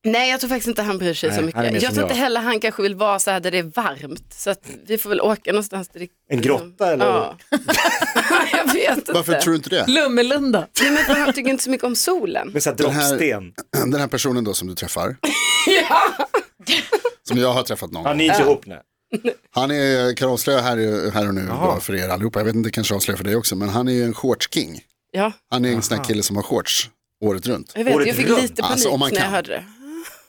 Nej 0.05 0.31
jag 0.31 0.41
tror 0.41 0.49
faktiskt 0.49 0.69
inte 0.69 0.83
han 0.83 0.99
bryr 0.99 1.15
sig 1.15 1.29
Nej, 1.29 1.37
så 1.37 1.57
han 1.57 1.65
mycket. 1.67 1.83
Jag 1.83 1.93
tror 1.95 2.05
inte 2.05 2.15
jag. 2.15 2.23
heller 2.23 2.41
han 2.41 2.61
kanske 2.61 2.83
vill 2.83 2.95
vara 2.95 3.19
så 3.19 3.31
här 3.31 3.41
där 3.41 3.51
det 3.51 3.59
är 3.59 3.63
varmt. 3.63 4.35
Så 4.35 4.51
att 4.51 4.61
vi 4.87 4.99
får 4.99 5.11
väl 5.11 5.21
åka 5.21 5.53
någonstans 5.53 5.89
där 5.89 6.01
det 6.01 6.09
En 6.29 6.41
grotta 6.41 6.93
eller? 6.93 7.05
Ja. 7.07 7.37
jag 8.53 8.73
vet 8.75 8.99
inte. 8.99 9.13
Varför 9.13 9.35
tror 9.35 9.51
du 9.53 9.57
inte 9.57 9.71
det? 9.71 9.85
Lummelunda. 9.87 10.67
Nej, 10.83 10.91
men 10.91 11.05
för 11.05 11.15
han 11.15 11.33
tycker 11.33 11.51
inte 11.51 11.65
så 11.65 11.71
mycket 11.71 11.85
om 11.85 11.97
solen. 11.97 12.49
Med 12.49 12.63
såhär 12.63 12.77
Den 12.77 12.91
här-. 12.91 13.53
Den 13.91 14.01
här 14.01 14.07
personen 14.09 14.45
då 14.45 14.55
som 14.55 14.69
du 14.69 14.75
träffar, 14.75 15.17
ja. 15.89 16.03
som 17.29 17.39
jag 17.39 17.53
har 17.53 17.63
träffat 17.63 17.91
någon 17.93 18.03
Ja, 18.03 18.09
gång. 18.09 18.17
ni 18.19 18.27
är 18.27 18.31
inte 18.31 18.43
ihop 18.43 18.67
nu. 18.67 18.79
Han 19.51 19.71
är, 19.71 20.17
kan 20.17 20.29
avslöja 20.29 20.61
här, 20.61 21.11
här 21.11 21.29
och 21.29 21.35
nu 21.35 21.47
då, 21.47 21.79
för 21.81 21.95
er 21.95 22.09
allihopa, 22.09 22.41
jag 22.41 22.45
vet 22.45 22.55
inte, 22.55 22.71
kanske 22.71 22.95
avslöja 22.95 23.17
för 23.17 23.25
dig 23.25 23.37
också, 23.37 23.57
men 23.57 23.69
han 23.69 23.89
är 23.89 23.93
ju 23.93 24.05
en 24.05 24.15
shortsking. 24.15 24.81
ja, 25.11 25.33
Han 25.51 25.65
är 25.65 25.73
en 25.73 25.83
sån 25.83 25.97
här 25.99 26.05
kille 26.05 26.23
som 26.23 26.37
har 26.37 26.43
shorts 26.43 26.91
året 27.25 27.47
runt. 27.47 27.73
jag 27.75 27.85
vet. 27.85 27.95
Året 27.95 28.07
Jag 28.07 28.17
fick 28.17 28.27
runt. 28.29 28.43
lite 28.43 28.63
panik 28.63 28.73
Alltså, 28.73 28.89
om 28.89 29.01
man 29.01 29.09
när 29.11 29.17
jag 29.17 29.25
kan. 29.25 29.33
hörde 29.35 29.49
det. 29.49 29.65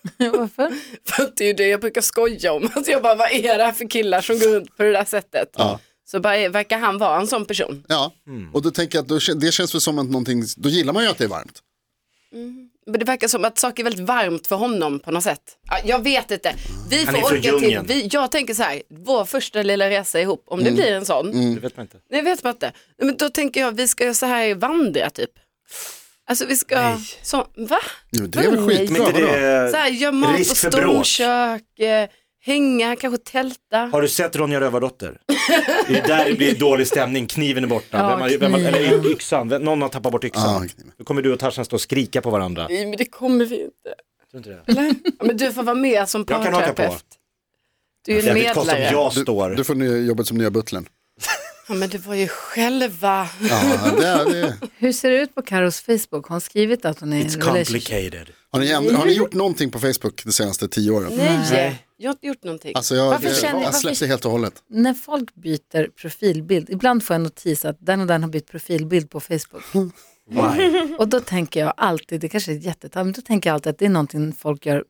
Varför? 0.17 0.71
För 1.05 1.23
att 1.23 1.37
det 1.37 1.43
är 1.43 1.47
ju 1.47 1.53
det 1.53 1.67
jag 1.67 1.79
brukar 1.81 2.01
skoja 2.01 2.53
om. 2.53 2.69
Alltså 2.75 2.91
jag 2.91 3.01
bara, 3.01 3.15
vad 3.15 3.31
är 3.31 3.57
det 3.57 3.63
här 3.63 3.71
för 3.71 3.89
killar 3.89 4.21
som 4.21 4.39
går 4.39 4.47
runt 4.47 4.77
på 4.77 4.83
det 4.83 4.91
där 4.91 5.05
sättet? 5.05 5.49
Ja. 5.57 5.79
Så 6.05 6.19
bara, 6.19 6.49
verkar 6.49 6.77
han 6.79 6.97
vara 6.97 7.19
en 7.19 7.27
sån 7.27 7.45
person? 7.45 7.83
Ja, 7.87 8.11
och 8.53 8.61
då 8.61 8.71
tänker 8.71 8.97
jag 8.97 9.03
att 9.03 9.09
då, 9.09 9.19
det 9.39 9.51
känns 9.51 9.73
väl 9.73 9.81
som 9.81 9.99
att 9.99 10.05
någonting, 10.05 10.43
då 10.57 10.69
gillar 10.69 10.93
man 10.93 11.03
ju 11.03 11.09
att 11.09 11.17
det 11.17 11.23
är 11.23 11.27
varmt. 11.27 11.59
Men 12.85 12.99
det 12.99 13.05
verkar 13.05 13.27
som 13.27 13.45
att 13.45 13.57
saker 13.57 13.83
är 13.83 13.83
väldigt 13.83 14.07
varmt 14.07 14.47
för 14.47 14.55
honom 14.55 14.99
på 14.99 15.11
något 15.11 15.23
sätt. 15.23 15.41
Ja, 15.69 15.77
jag 15.85 16.03
vet 16.03 16.31
inte. 16.31 16.55
Vi 16.89 17.03
Han 17.05 17.15
får 17.15 17.21
är 17.21 17.25
från 17.27 17.37
åka 17.39 17.41
till, 17.59 17.61
djungeln. 17.63 17.85
vi, 17.87 18.07
jag 18.11 18.31
tänker 18.31 18.53
så 18.53 18.63
här, 18.63 18.81
vår 18.89 19.25
första 19.25 19.61
lilla 19.63 19.89
resa 19.89 20.21
ihop, 20.21 20.43
om 20.47 20.59
det 20.59 20.65
Mm. 20.69 20.75
blir 20.75 20.91
en 20.91 21.05
sån, 21.05 21.53
Det 21.55 21.59
vet 21.61 21.77
man 21.77 21.83
inte. 21.85 21.97
det 22.09 22.21
vet 22.21 22.43
man 22.43 22.53
inte. 22.53 22.65
Nej, 22.97 23.07
Men 23.07 23.17
då 23.17 23.29
tänker 23.29 23.61
jag, 23.61 23.71
vi 23.71 23.87
ska 23.87 24.13
så 24.13 24.25
här 24.25 24.55
vandra 24.55 25.09
typ. 25.09 25.31
Alltså 26.29 26.45
vi 26.45 26.55
ska, 26.55 26.81
Nej. 26.81 26.97
så, 27.21 27.37
va? 27.55 27.79
Jo, 28.11 28.25
det 28.27 28.39
är 28.39 28.51
väl 28.51 28.67
skitbra, 28.67 29.11
det... 29.11 29.69
Så 29.71 29.77
här, 29.77 29.89
gör 29.89 30.11
mat 30.11 30.37
risk 30.37 30.49
på 30.49 30.55
för 30.71 30.81
bråk. 30.81 31.05
storkök, 31.05 31.79
eh, 31.79 32.09
hänga, 32.45 32.95
kanske 32.95 33.31
tälta. 33.31 33.77
Har 33.77 34.01
du 34.01 34.07
sett 34.09 34.35
Ronja 34.35 34.59
Rövardotter? 34.61 35.17
Det 35.87 35.99
är 35.99 36.07
där 36.07 36.25
det 36.25 36.33
blir 36.33 36.55
dålig 36.55 36.87
stämning, 36.87 37.27
kniven 37.27 37.63
är 37.63 37.67
borta, 37.67 37.97
Ja, 37.97 38.09
vem 38.09 38.21
har, 38.21 38.29
vem 38.37 38.51
har, 38.53 38.59
eller 38.59 39.11
yxan, 39.11 39.49
Vem- 39.49 39.61
någon 39.61 39.81
har 39.81 39.89
tappat 39.89 40.11
bort 40.11 40.23
yxan. 40.23 40.69
kniven. 40.69 40.91
Då 40.97 41.03
kommer 41.03 41.21
du 41.21 41.33
och 41.33 41.39
Tarzan 41.39 41.65
stå 41.65 41.75
och 41.75 41.81
skrika 41.81 42.21
på 42.21 42.29
varandra. 42.29 42.67
Nej 42.69 42.85
men 42.85 42.97
det 42.97 43.05
kommer 43.05 43.45
vi 43.45 43.55
inte. 43.63 43.73
Tror 44.31 44.37
inte 44.37 44.49
det? 44.49 44.61
Ja, 45.19 45.25
men 45.25 45.37
du 45.37 45.51
får 45.53 45.63
vara 45.63 45.75
med 45.75 46.09
som 46.09 46.25
Jag 46.29 46.43
kan 46.43 46.53
haka 46.53 46.67
på. 46.67 46.73
parterapeut. 46.73 47.05
Du 48.05 48.19
är 48.19 48.27
en 48.27 48.33
medlare. 48.33 48.89
jag 48.91 49.11
Du, 49.15 49.21
står. 49.21 49.49
du 49.49 49.63
får 49.63 49.75
nya 49.75 49.97
jobbet 49.97 50.27
som 50.27 50.37
nya 50.37 50.51
butlern. 50.51 50.85
Ja 51.67 51.73
men 51.73 51.89
det 51.89 51.97
var 52.05 52.15
ju 52.15 52.27
själva. 52.27 53.29
Ja, 53.49 53.61
det 53.99 54.07
är, 54.07 54.25
det. 54.25 54.57
Hur 54.77 54.91
ser 54.91 55.09
det 55.11 55.17
ut 55.21 55.35
på 55.35 55.41
Karos 55.41 55.81
Facebook? 55.81 56.11
Har 56.27 56.29
hon 56.29 56.41
skrivit 56.41 56.85
att 56.85 56.99
hon 56.99 57.13
är 57.13 57.23
It's 57.23 57.41
complicated. 57.41 58.29
Har, 58.51 58.59
ni, 58.59 58.65
änd- 58.73 58.95
har 58.95 59.05
ni 59.05 59.13
gjort 59.13 59.33
någonting 59.33 59.71
på 59.71 59.79
Facebook 59.79 60.23
de 60.25 60.31
senaste 60.31 60.67
tio 60.67 60.91
åren? 60.91 61.11
Nej, 61.17 61.85
jag 61.97 62.09
har 62.09 62.13
inte 62.13 62.27
gjort 62.27 62.43
någonting. 62.43 62.71
Alltså 62.75 62.95
jag, 62.95 63.09
Varför 63.11 63.27
jag, 63.27 63.35
känner- 63.37 63.53
jag 63.59 63.63
varför- 63.65 63.79
släppte 63.79 64.05
helt 64.07 64.25
och 64.25 64.31
hållet. 64.31 64.53
När 64.69 64.93
folk 64.93 65.35
byter 65.35 65.87
profilbild, 66.01 66.69
ibland 66.69 67.03
får 67.03 67.13
jag 67.13 67.19
en 67.19 67.23
notis 67.23 67.65
att 67.65 67.77
den 67.79 68.01
och 68.01 68.07
den 68.07 68.23
har 68.23 68.29
bytt 68.29 68.47
profilbild 68.47 69.09
på 69.09 69.19
Facebook. 69.19 69.63
Why? 70.29 70.95
Och 70.99 71.07
då 71.07 71.19
tänker 71.19 71.59
jag 71.59 71.73
alltid, 71.77 72.21
det 72.21 72.29
kanske 72.29 72.51
är 72.51 72.55
jättetamt, 72.55 73.05
men 73.05 73.13
då 73.13 73.21
tänker 73.21 73.49
jag 73.49 73.53
alltid 73.55 73.69
att 73.69 73.79
det 73.79 73.85
är 73.85 73.89
någonting 73.89 74.33
folk 74.39 74.65
gör 74.65 74.83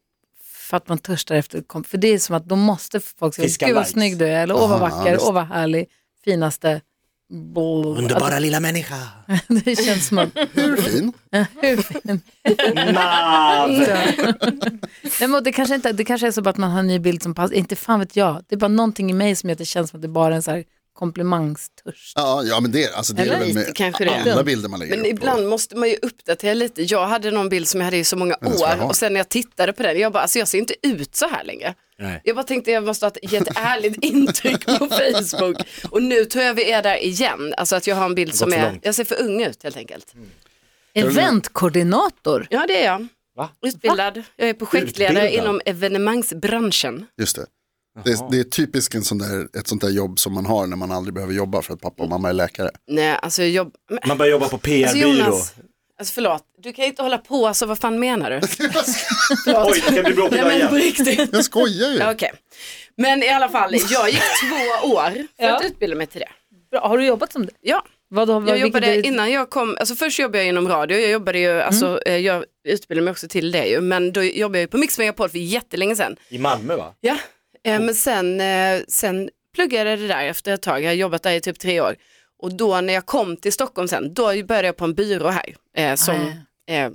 för 0.53 0.77
att 0.77 0.87
man 0.87 0.97
törstar 0.97 1.35
efter, 1.35 1.61
kom- 1.61 1.83
för 1.83 1.97
det 1.97 2.07
är 2.07 2.19
som 2.19 2.35
att 2.35 2.45
då 2.45 2.55
måste 2.55 2.99
folk 2.99 3.35
säga, 3.35 3.47
Fiska 3.47 3.65
gud 3.65 3.75
vad 3.75 3.81
likes. 3.83 3.93
snygg 3.93 4.17
du 4.17 4.25
är, 4.27 4.43
eller 4.43 4.55
åh 4.55 4.69
vad 4.69 4.81
Aha, 4.81 4.97
vacker, 4.97 5.11
visst. 5.13 5.25
åh 5.27 5.33
vad 5.33 5.47
härlig, 5.47 5.85
finaste. 6.25 6.81
Bull. 7.29 7.97
Underbara 7.97 8.39
lilla 8.39 8.59
människa. 8.59 8.95
Det 9.47 9.75
känns 9.75 10.07
som 10.07 10.17
att, 10.17 10.29
Hur 10.53 10.77
fin? 10.77 11.13
hur 11.61 11.77
fin. 11.77 12.21
Nav. 12.93 13.69
Nej, 15.19 15.29
men 15.29 15.43
det, 15.43 15.51
kanske 15.51 15.75
inte, 15.75 15.91
det 15.91 16.05
kanske 16.05 16.27
är 16.27 16.31
så 16.31 16.49
att 16.49 16.57
man 16.57 16.71
har 16.71 16.79
en 16.79 16.87
ny 16.87 16.99
bild 16.99 17.23
som 17.23 17.35
passar, 17.35 17.55
inte 17.55 17.75
fan 17.75 17.99
vet 17.99 18.15
jag. 18.15 18.43
Det 18.47 18.55
är 18.55 18.59
bara 18.59 18.67
någonting 18.67 19.09
i 19.09 19.13
mig 19.13 19.35
som 19.35 19.49
gör 19.49 19.53
att 19.53 19.57
det 19.57 19.65
känns 19.65 19.89
som 19.89 19.97
att 19.97 20.01
det 20.01 20.07
bara 20.07 20.33
är 20.33 20.35
en 20.35 20.43
så 20.43 20.51
här 20.51 20.63
komplimangstörst. 20.93 22.13
Ja, 22.15 22.43
ja 22.43 22.59
men 22.59 22.71
det, 22.71 22.93
alltså, 22.93 23.13
det 23.13 23.21
är 23.21 23.29
väl 23.29 23.47
lite 23.47 23.59
med 23.59 23.75
kanske 23.75 24.05
det. 24.05 24.31
alla 24.31 24.43
bilder 24.43 24.69
man 24.69 24.79
lägger 24.79 24.95
Men 24.97 25.05
upp. 25.05 25.11
ibland 25.11 25.47
måste 25.47 25.75
man 25.75 25.89
ju 25.89 25.95
uppdatera 26.01 26.53
lite. 26.53 26.83
Jag 26.83 27.07
hade 27.07 27.31
någon 27.31 27.49
bild 27.49 27.67
som 27.67 27.79
jag 27.81 27.85
hade 27.85 27.97
i 27.97 28.03
så 28.03 28.15
många 28.17 28.35
år 28.41 28.83
och 28.85 28.95
sen 28.95 29.13
när 29.13 29.19
jag 29.19 29.29
tittade 29.29 29.73
på 29.73 29.83
den, 29.83 29.99
jag 29.99 30.11
bara, 30.13 30.21
alltså 30.23 30.39
jag 30.39 30.47
ser 30.47 30.57
inte 30.57 30.75
ut 30.83 31.15
så 31.15 31.27
här 31.27 31.43
längre. 31.43 31.73
Nej. 31.99 32.21
Jag 32.23 32.35
bara 32.35 32.43
tänkte 32.43 32.71
jag 32.71 32.83
måste 32.83 33.05
ha 33.05 33.11
ett- 33.11 33.31
ge 33.31 33.37
ett 33.37 33.47
ärligt 33.57 33.97
intryck 34.05 34.65
på 34.65 34.87
Facebook. 34.89 35.57
Och 35.89 36.03
nu 36.03 36.25
tror 36.25 36.43
jag 36.45 36.53
vi 36.53 36.71
är 36.71 36.83
där 36.83 37.03
igen. 37.03 37.53
Alltså 37.57 37.75
att 37.75 37.87
jag 37.87 37.95
har 37.95 38.05
en 38.05 38.15
bild 38.15 38.35
som 38.35 38.53
är, 38.53 38.61
långt. 38.71 38.85
jag 38.85 38.95
ser 38.95 39.03
för 39.03 39.21
ung 39.21 39.43
ut 39.43 39.63
helt 39.63 39.77
enkelt. 39.77 40.13
Eventkoordinator. 40.93 42.47
Ja 42.49 42.65
det 42.67 42.81
är 42.83 42.85
jag. 42.85 43.07
Va? 43.35 43.49
Utbildad. 43.65 44.23
Jag 44.35 44.49
är 44.49 44.53
projektledare 44.53 45.25
Utbildad? 45.25 45.43
inom 45.45 45.61
evenemangsbranschen. 45.65 47.05
Just 47.17 47.35
det. 47.35 47.45
Det 48.03 48.11
är, 48.11 48.31
det 48.31 48.39
är 48.39 48.43
typiskt 48.43 48.95
en 48.95 49.03
sån 49.03 49.17
där, 49.17 49.47
ett 49.59 49.67
sånt 49.67 49.81
där 49.81 49.89
jobb 49.89 50.19
som 50.19 50.33
man 50.33 50.45
har 50.45 50.67
när 50.67 50.75
man 50.77 50.91
aldrig 50.91 51.13
behöver 51.13 51.33
jobba 51.33 51.61
för 51.61 51.73
att 51.73 51.81
pappa 51.81 52.03
och 52.03 52.09
mamma 52.09 52.29
är 52.29 52.33
läkare. 52.33 52.69
Nej, 52.87 53.17
alltså 53.21 53.43
jag 53.43 53.71
Man 54.07 54.17
börjar 54.17 54.31
jobba 54.31 54.47
på 54.47 54.55
alltså 54.55 54.69
PR-byrå. 54.69 55.09
Jonas, 55.09 55.53
alltså 55.99 56.13
förlåt, 56.13 56.43
du 56.63 56.73
kan 56.73 56.85
inte 56.85 57.01
hålla 57.01 57.17
på, 57.17 57.47
alltså 57.47 57.65
vad 57.65 57.79
fan 57.79 57.99
menar 57.99 58.29
du? 58.29 58.35
Oj, 59.65 59.83
det 59.89 59.95
kan 59.95 60.03
bli 60.03 60.13
bråk 60.13 60.31
Nej 60.31 60.43
men 60.43 60.69
riktigt. 60.81 61.29
Jag 61.33 61.45
skojar 61.45 61.91
ju. 61.91 61.97
Ja, 61.97 62.11
Okej. 62.11 62.31
Men 62.97 63.23
i 63.23 63.29
alla 63.29 63.49
fall, 63.49 63.75
jag 63.89 64.09
gick 64.09 64.21
två 64.49 64.87
år 64.87 65.09
för 65.11 65.27
Ja. 65.45 65.55
att 65.57 65.65
utbilda 65.65 65.95
mig 65.95 66.07
till 66.07 66.19
det. 66.19 66.29
Bra, 66.71 66.87
Har 66.87 66.97
du 66.97 67.05
jobbat 67.05 67.31
som 67.33 67.45
det? 67.45 67.51
Ja, 67.61 67.85
Vad 68.09 68.27
då, 68.27 68.39
vad, 68.39 68.49
jag 68.49 68.57
jobbade 68.59 68.87
är- 68.87 69.05
innan 69.05 69.31
jag 69.31 69.49
kom, 69.49 69.77
alltså 69.79 69.95
först 69.95 70.19
jobbade 70.19 70.37
jag 70.37 70.47
inom 70.47 70.67
radio, 70.67 70.97
jag 70.97 71.11
jobbade 71.11 71.39
ju, 71.39 71.61
alltså 71.61 71.99
eh, 72.05 72.17
jag 72.17 72.43
utbildade 72.67 73.03
mig 73.05 73.11
också 73.11 73.27
till 73.27 73.51
det 73.51 73.65
ju, 73.65 73.81
men 73.81 74.11
då 74.13 74.23
jobbade 74.23 74.59
jag 74.59 74.69
på 74.69 74.77
Mix 74.77 74.97
Megapol 74.97 75.29
för 75.29 75.37
jättelänge 75.37 75.95
sedan. 75.95 76.15
I 76.29 76.37
Malmö 76.39 76.75
va? 76.75 76.93
Ja, 77.01 77.17
men 77.63 77.95
sen, 77.95 78.41
eh, 78.41 78.81
sen 78.87 79.29
pluggade 79.55 79.89
jag 79.89 79.99
det 79.99 80.07
där 80.07 80.25
efter 80.25 80.53
ett 80.53 80.61
tag, 80.61 80.83
jag 80.83 80.89
har 80.89 80.93
jobbat 80.93 81.23
där 81.23 81.31
i 81.31 81.41
typ 81.41 81.59
tre 81.59 81.81
år. 81.81 81.95
Och 82.39 82.53
då 82.53 82.81
när 82.81 82.93
jag 82.93 83.05
kom 83.05 83.37
till 83.37 83.53
Stockholm 83.53 83.87
sen, 83.87 84.13
då 84.13 84.23
började 84.43 84.67
jag 84.67 84.77
på 84.77 84.85
en 84.85 84.93
byrå 84.93 85.27
här. 85.29 85.55
Eh, 85.77 85.95
som, 85.95 86.15
eh, 86.67 86.91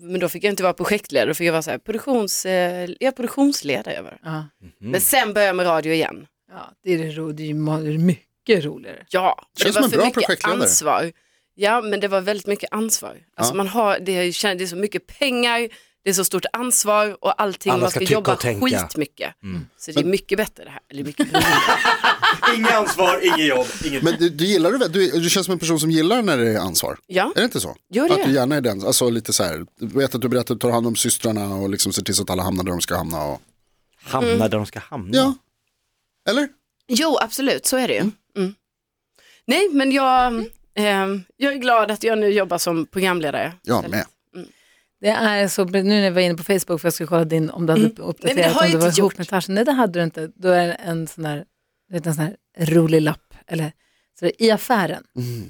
men 0.00 0.20
då 0.20 0.28
fick 0.28 0.44
jag 0.44 0.52
inte 0.52 0.62
vara 0.62 0.72
projektledare, 0.72 1.28
då 1.30 1.34
fick 1.34 1.46
jag 1.48 1.52
vara 1.52 1.62
så 1.62 1.70
här, 1.70 1.78
produktions, 1.78 2.46
eh, 2.46 2.90
ja, 3.00 3.10
produktionsledare. 3.12 4.02
Var. 4.02 4.10
det. 4.10 4.18
Ja. 4.22 4.44
Men 4.78 5.00
sen 5.00 5.32
började 5.32 5.46
jag 5.48 5.56
med 5.56 5.66
radio 5.66 5.92
igen. 5.92 6.26
ja, 6.52 6.72
det 6.84 6.94
är 6.94 6.98
det 6.98 7.10
ro, 7.10 7.32
det 7.32 7.42
är 7.42 7.92
det 7.92 7.98
mycket 7.98 8.64
roligare. 8.64 9.06
Ja, 9.10 9.46
Känns 9.58 9.66
det 9.68 9.72
som 9.72 9.80
var 9.82 9.86
en 9.86 9.90
för 9.90 9.96
bra 9.96 10.06
mycket 10.06 10.24
projektledare. 10.26 10.60
ansvar. 10.62 11.12
Ja, 11.54 11.80
men 11.80 12.00
det 12.00 12.08
var 12.08 12.20
väldigt 12.20 12.46
mycket 12.46 12.72
ansvar. 12.72 13.16
Alltså 13.36 13.52
Ja. 13.52 13.56
man 13.56 13.68
har, 13.68 13.98
det, 13.98 14.12
är, 14.12 14.54
det 14.54 14.64
är 14.64 14.66
så 14.66 14.76
mycket 14.76 15.06
pengar, 15.18 15.68
det 16.04 16.10
är 16.10 16.14
så 16.14 16.24
stort 16.24 16.44
ansvar 16.52 17.16
och 17.24 17.42
allting, 17.42 17.72
Alla 17.72 17.80
man 17.80 17.90
ska 17.90 18.00
ska, 18.00 18.14
jobba 18.14 18.32
och 18.32 18.40
tänka. 18.40 18.66
skitmycket. 18.66 19.34
Så 19.78 19.92
det 19.92 20.00
är 20.00 20.04
mycket 20.04 20.38
bättre 20.38 20.64
det 20.64 20.70
här, 20.70 20.80
eller 20.90 21.04
mycket. 21.04 21.28
Inget 22.56 22.72
ansvar, 22.74 23.20
inget 23.22 23.46
jobb, 23.48 23.66
inget... 23.84 24.02
Men 24.02 24.14
du, 24.18 24.28
du 24.30 24.44
gillar 24.44 24.72
det 24.72 24.78
väl? 24.78 24.92
Du, 24.92 25.10
du 25.20 25.30
känns 25.30 25.46
som 25.46 25.52
en 25.52 25.58
person 25.58 25.80
som 25.80 25.90
gillar 25.90 26.22
när 26.22 26.36
det 26.38 26.48
är 26.48 26.58
ansvar. 26.58 26.98
Ja, 27.06 27.32
Är 27.36 27.40
det 27.40 27.44
inte 27.44 27.60
så? 27.60 27.76
Jo, 27.90 28.08
det 28.08 28.14
att 28.14 28.24
du 28.24 28.32
gärna 28.32 28.56
är 28.56 28.60
den, 28.60 28.86
alltså 28.86 29.10
lite 29.10 29.32
så 29.32 29.42
här, 29.44 29.66
du 29.80 29.86
vet 29.86 30.14
att 30.14 30.20
du 30.20 30.28
berättar 30.28 30.54
att 30.54 30.60
du 30.60 30.66
tar 30.68 30.70
hand 30.74 30.86
om 30.86 30.96
systrarna 30.96 31.54
och 31.54 31.70
liksom 31.70 31.92
ser 31.92 32.02
till 32.02 32.14
så 32.14 32.22
att 32.22 32.30
alla 32.30 32.42
hamnar 32.42 32.64
där 32.64 32.70
de 32.72 32.80
ska 32.80 32.96
hamna. 32.96 33.24
Och... 33.24 33.40
Hamna 34.02 34.28
Mm. 34.30 34.40
där 34.40 34.48
de 34.48 34.66
ska 34.66 34.78
hamna. 34.78 35.16
Ja, 35.16 35.34
eller? 36.30 36.48
jo 36.88 37.18
absolut, 37.20 37.66
så 37.66 37.76
är 37.76 37.88
det 37.88 37.94
ju. 37.94 38.10
Mm. 38.36 38.54
Nej, 39.46 39.68
men 39.72 39.92
jag, 39.92 40.44
ehm, 40.74 41.24
jag 41.36 41.52
är 41.52 41.58
glad 41.58 41.90
att 41.90 42.02
jag 42.04 42.18
nu 42.18 42.28
jobbar 42.28 42.58
som 42.58 42.86
programledare. 42.86 43.52
Jag 43.62 43.88
med. 43.90 44.06
Det 45.02 45.08
är 45.08 45.48
så, 45.48 45.64
nu 45.64 45.82
när 45.82 46.02
jag 46.04 46.12
var 46.12 46.20
inne 46.20 46.34
på 46.36 46.42
Facebook 46.44 46.80
för 46.80 46.86
jag 46.86 46.92
skulle 46.92 47.06
kolla 47.06 47.24
din, 47.24 47.50
om 47.50 47.66
du 47.66 47.72
hade 47.72 47.84
Mm. 47.84 47.94
Nej, 47.98 48.08
uppdaterat 48.08 48.52
har 48.52 48.64
om 48.66 48.70
du 48.72 48.78
var 48.78 48.86
inte 48.86 49.00
ihop 49.00 49.12
gjort. 49.12 49.18
med 49.18 49.28
Tarzan. 49.28 49.54
Nej 49.54 49.64
det 49.64 49.72
hade 49.72 49.98
du 49.98 50.04
inte. 50.04 50.30
Då 50.34 50.48
är 50.48 50.66
det 50.66 50.72
en 50.74 51.06
sån 51.06 51.24
här, 51.24 51.44
du 51.88 51.94
vet, 51.94 52.06
en 52.06 52.14
sån 52.14 52.24
här 52.24 52.36
rolig 52.58 53.02
lapp. 53.02 53.34
Eller, 53.46 53.72
så 54.18 54.30
i 54.38 54.50
affären. 54.50 55.04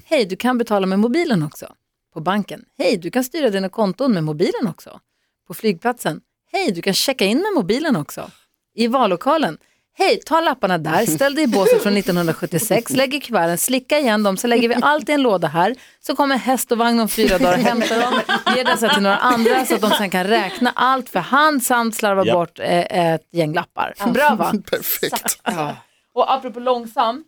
Hej, 0.05 0.25
du 0.25 0.37
kan 0.37 0.59
betala 0.59 0.87
med 0.87 0.99
mobilen 0.99 1.43
också. 1.43 1.75
På 2.15 2.21
banken. 2.21 2.65
Hej, 2.79 2.97
du 2.97 3.11
kan 3.11 3.25
styra 3.25 3.51
dina 3.51 3.69
konton 3.69 4.13
med 4.13 4.25
mobilen 4.25 4.67
också. 4.67 5.01
På 5.47 5.55
flygplatsen. 5.55 6.21
Hej, 6.53 6.73
du 6.73 6.83
kan 6.83 6.95
checka 6.95 7.25
in 7.25 7.39
med 7.39 7.53
mobilen 7.55 7.97
också. 7.97 8.31
I 8.75 8.87
vallokalen. 8.87 9.59
Hej, 9.99 10.21
ta 10.27 10.41
lapparna 10.41 10.79
där, 10.79 11.07
ställ 11.17 11.35
dig 11.35 11.45
i 11.45 11.47
båset 11.47 11.83
från 11.83 11.97
1976, 11.97 12.93
lägg 12.97 13.15
i 13.15 13.21
kuverten, 13.21 13.59
slicka 13.59 13.99
igen 13.99 14.23
dem, 14.23 14.37
så 14.37 14.47
lägger 14.47 14.69
vi 14.69 14.75
allt 14.83 15.09
i 15.09 15.13
en 15.13 15.23
låda 15.23 15.49
här. 15.49 15.75
Så 16.01 16.17
kommer 16.17 16.37
häst 16.37 16.73
och 16.73 16.79
vagn 16.79 17.01
om 17.01 17.09
fyra 17.09 17.39
dagar 17.39 17.59
och 17.59 17.65
hämtar 17.65 18.01
dem, 18.01 18.21
ger 18.57 18.65
dessa 18.65 18.89
till 18.89 19.03
några 19.03 19.17
andra 19.17 19.67
så 19.67 19.75
att 19.75 19.81
de 19.81 19.91
sen 19.91 20.11
kan 20.11 20.25
räkna 20.25 20.73
allt 20.77 21.09
för 21.09 21.21
hand 21.21 21.63
samt 21.63 21.95
slarva 21.97 22.27
Ja. 22.27 22.35
bort 22.35 22.59
eh, 22.59 23.13
ett 23.13 23.27
gäng 23.33 23.55
lappar. 23.55 23.95
Bra 24.13 24.35
va? 24.35 24.55
Perfekt. 24.71 25.41
Ja. 25.45 25.77
Och 26.15 26.33
apropå 26.33 26.61
långsam, 26.61 27.25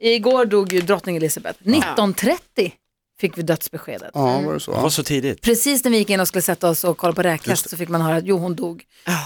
igår 0.00 0.44
dog 0.44 0.72
ju 0.72 0.80
drottning 0.80 1.16
Elizabeth. 1.16 1.58
1930 1.60 2.72
fick 3.20 3.38
vi 3.38 3.42
dödsbeskedet. 3.42 4.10
Ja, 4.14 4.40
var 4.40 4.54
det 4.54 4.60
så? 4.60 4.72
Det 4.72 4.80
var 4.80 4.90
så 4.90 5.02
tidigt. 5.02 5.40
Precis 5.40 5.84
när 5.84 5.90
vi 5.90 5.98
gick 5.98 6.10
in 6.10 6.20
och 6.20 6.28
skulle 6.28 6.42
sätta 6.42 6.68
oss 6.70 6.84
och 6.84 6.98
kolla 6.98 7.12
på 7.12 7.22
räkhäst 7.22 7.70
så 7.70 7.76
fick 7.76 7.88
man 7.88 8.00
höra 8.00 8.16
att 8.16 8.26
jo 8.26 8.38
hon 8.38 8.54
dog. 8.54 8.84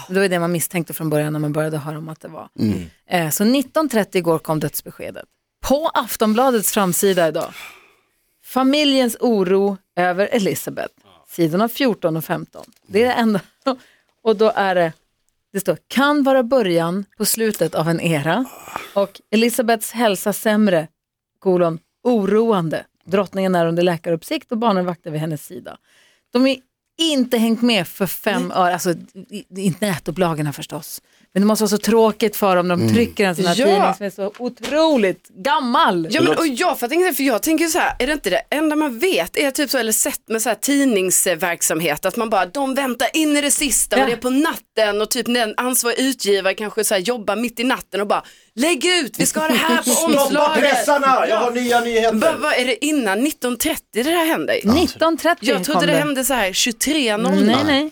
Det 0.09 0.19
var 0.19 0.27
det 0.27 0.39
man 0.39 0.51
misstänkte 0.51 0.93
från 0.93 1.09
början 1.09 1.33
när 1.33 1.39
man 1.39 1.53
började 1.53 1.77
höra 1.77 1.97
om 1.97 2.09
att 2.09 2.21
det 2.21 2.27
var. 2.27 2.49
Eh, 3.09 3.29
så 3.29 3.43
1930 3.43 4.19
igår 4.19 4.39
kom 4.39 4.59
dödsbeskedet. 4.59 5.25
På 5.61 5.91
Aftonbladets 5.93 6.71
framsida 6.71 7.27
idag. 7.27 7.53
Familjens 8.45 9.17
oro 9.19 9.77
över 9.95 10.27
Elizabeth. 10.31 10.93
Sidorna 11.27 11.69
14 11.69 12.17
och 12.17 12.25
15. 12.25 12.65
Det 12.87 13.03
är 13.03 13.07
det 13.07 13.13
enda. 13.13 13.41
Och 14.23 14.35
då 14.35 14.51
är 14.55 14.75
det, 14.75 14.93
det 15.53 15.59
står 15.59 15.77
kan 15.87 16.23
vara 16.23 16.43
början 16.43 17.05
på 17.17 17.25
slutet 17.25 17.75
av 17.75 17.89
en 17.89 18.01
era 18.01 18.45
och 18.93 19.21
Elizabeths 19.31 19.91
hälsa 19.91 20.33
sämre, 20.33 20.87
kolon, 21.39 21.79
oroande. 22.03 22.85
Drottningen 23.09 23.55
är 23.55 23.65
under 23.65 23.83
läkaruppsikt 23.83 24.51
och 24.51 24.57
barnvakter 24.57 25.11
vid 25.11 25.21
hennes 25.21 25.45
sida. 25.45 25.77
De 26.31 26.47
är 26.47 26.57
inte 26.97 27.37
hängt 27.37 27.61
med 27.61 27.87
för 27.87 28.05
fem 28.07 28.51
öre, 28.51 28.73
alltså 28.73 28.91
i- 29.29 29.45
i 29.49 29.75
nätupplagorna 29.79 30.53
förstås. 30.53 31.01
Men 31.33 31.41
det 31.41 31.47
måste 31.47 31.63
vara 31.63 31.69
så 31.69 31.77
tråkigt 31.77 32.35
för 32.35 32.55
dem 32.55 32.67
när 32.67 32.75
de 32.75 32.89
trycker 32.93 33.25
en 33.25 33.35
sån 33.35 33.45
här 33.45 33.55
Ja. 33.57 33.65
tidning 33.65 33.93
som 33.97 34.05
är 34.05 34.09
så 34.09 34.33
otroligt 34.43 35.27
gammal. 35.29 36.07
Ja, 36.11 36.21
men, 36.21 36.37
och 36.37 36.47
jag 36.47 36.79
fattar 36.79 36.95
inte, 36.95 37.13
för 37.13 37.23
jag 37.23 37.41
tänker 37.43 37.67
så 37.67 37.79
här, 37.79 37.95
är 37.99 38.07
det 38.07 38.13
inte 38.13 38.29
det 38.29 38.41
enda 38.49 38.75
man 38.75 38.99
vet, 38.99 39.37
är 39.37 39.51
typ 39.51 39.69
så, 39.69 39.77
eller 39.77 39.91
sett 39.91 40.21
med 40.29 40.41
så 40.41 40.49
här 40.49 40.55
tidningsverksamhet, 40.55 42.05
att 42.05 42.15
man 42.15 42.29
bara, 42.29 42.45
de 42.45 42.75
väntar 42.75 43.07
in 43.13 43.37
i 43.37 43.41
det 43.41 43.51
sista 43.51 43.97
Ja. 43.97 44.03
och 44.03 44.09
det 44.09 44.15
är 44.15 44.17
på 44.17 44.29
natten 44.29 45.01
och 45.01 45.09
typ 45.09 45.27
när 45.27 45.41
en 45.43 45.53
ansvarig 45.57 45.99
utgivare 45.99 46.53
kanske 46.53 46.83
så 46.83 46.93
här 46.93 47.01
jobbar 47.01 47.35
mitt 47.35 47.59
i 47.59 47.63
natten 47.63 48.01
och 48.01 48.07
bara, 48.07 48.23
lägg 48.55 48.85
ut, 48.85 49.13
vi 49.19 49.25
ska 49.25 49.39
ha 49.39 49.47
det 49.47 49.53
här 49.53 49.77
på 49.77 49.83
Stoppa 49.89 50.23
omslaget. 50.23 50.59
pressarna, 50.59 51.25
jag 51.29 51.37
har 51.37 51.51
nya 51.51 51.75
Vad 51.79 51.87
nyheter. 51.87 52.35
vad 52.39 52.53
är 52.53 52.65
det 52.65 52.85
innan 52.85 53.13
1930 53.27 53.81
det 53.91 54.03
där 54.03 54.25
hände? 54.25 54.53
1930 54.53 55.37
Jag 55.49 55.63
trodde 55.63 55.79
kom 55.79 55.87
det 55.87 55.93
hände 55.97 56.23
så 56.25 56.33
här 56.33 56.49
23.00. 56.51 57.45
Nej, 57.45 57.57
nej. 57.65 57.91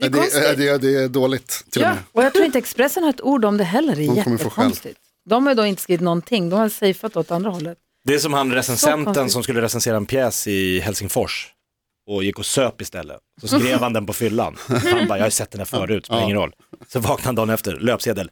Det 0.00 0.06
är 0.06 0.10
det, 0.10 0.56
det, 0.56 0.68
är, 0.68 0.78
det 0.78 0.94
är 1.04 1.08
dåligt 1.08 1.64
till 1.70 1.82
och 1.82 1.88
Ja. 1.88 1.94
med. 1.94 2.02
Och 2.12 2.22
jag 2.22 2.32
tror 2.32 2.44
inte 2.44 2.58
Expressen 2.58 3.02
har 3.02 3.10
ett 3.10 3.20
ord 3.20 3.44
om 3.44 3.56
det 3.56 3.64
heller. 3.64 3.96
Det 3.96 4.04
är 4.04 4.08
De 4.08 4.16
jättekonstigt. 4.16 4.98
De 5.28 5.46
har 5.46 5.50
ju 5.50 5.56
då 5.56 5.66
inte 5.66 5.82
skrivit 5.82 6.00
någonting. 6.00 6.50
De 6.50 6.58
har 6.60 6.68
safeat 6.68 7.16
åt 7.16 7.30
andra 7.30 7.50
hållet. 7.50 7.78
Det 8.04 8.14
är 8.14 8.18
som 8.18 8.32
han 8.32 8.52
recensenten 8.52 9.30
som 9.30 9.42
skulle 9.42 9.62
recensera 9.62 9.96
en 9.96 10.06
pjäs 10.06 10.46
i 10.46 10.80
Helsingfors 10.80 11.46
och 12.10 12.24
gick 12.24 12.38
och 12.38 12.46
söp 12.46 12.80
istället. 12.80 13.16
Så 13.42 13.48
skrev 13.60 13.80
han 13.80 13.92
den 13.92 14.06
på 14.06 14.12
fyllan. 14.12 14.56
Han 14.68 15.08
bara, 15.08 15.18
jag 15.18 15.24
har 15.24 15.30
sett 15.30 15.50
den 15.50 15.58
här 15.60 15.64
förut, 15.66 16.04
spelar 16.06 16.22
ingen 16.22 16.36
roll. 16.36 16.52
Så 16.88 17.00
vaknade 17.00 17.28
han 17.28 17.34
dagen 17.34 17.50
efter, 17.50 17.76
löpsedel. 17.76 18.30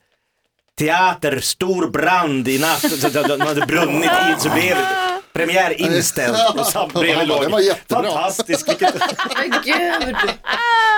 Teater, 0.78 1.40
stor 1.40 1.90
brand 1.90 2.48
i 2.48 2.58
natt. 2.58 2.92
Så 2.92 3.08
De 3.08 3.40
hade 3.40 3.66
brunnit 3.66 4.10
in 4.30 4.36
så 4.38 4.48
blev 4.50 4.76
premiär 5.36 5.80
inställd. 5.80 6.36
Och 6.54 6.66
samt 6.66 6.92
bredvid 6.92 7.28
låg, 7.28 7.50
var 7.50 7.60
jättebra. 7.60 8.02
fantastiskt, 8.02 8.68
vilket 8.68 8.94
Men 9.36 9.50
gud, 9.64 10.16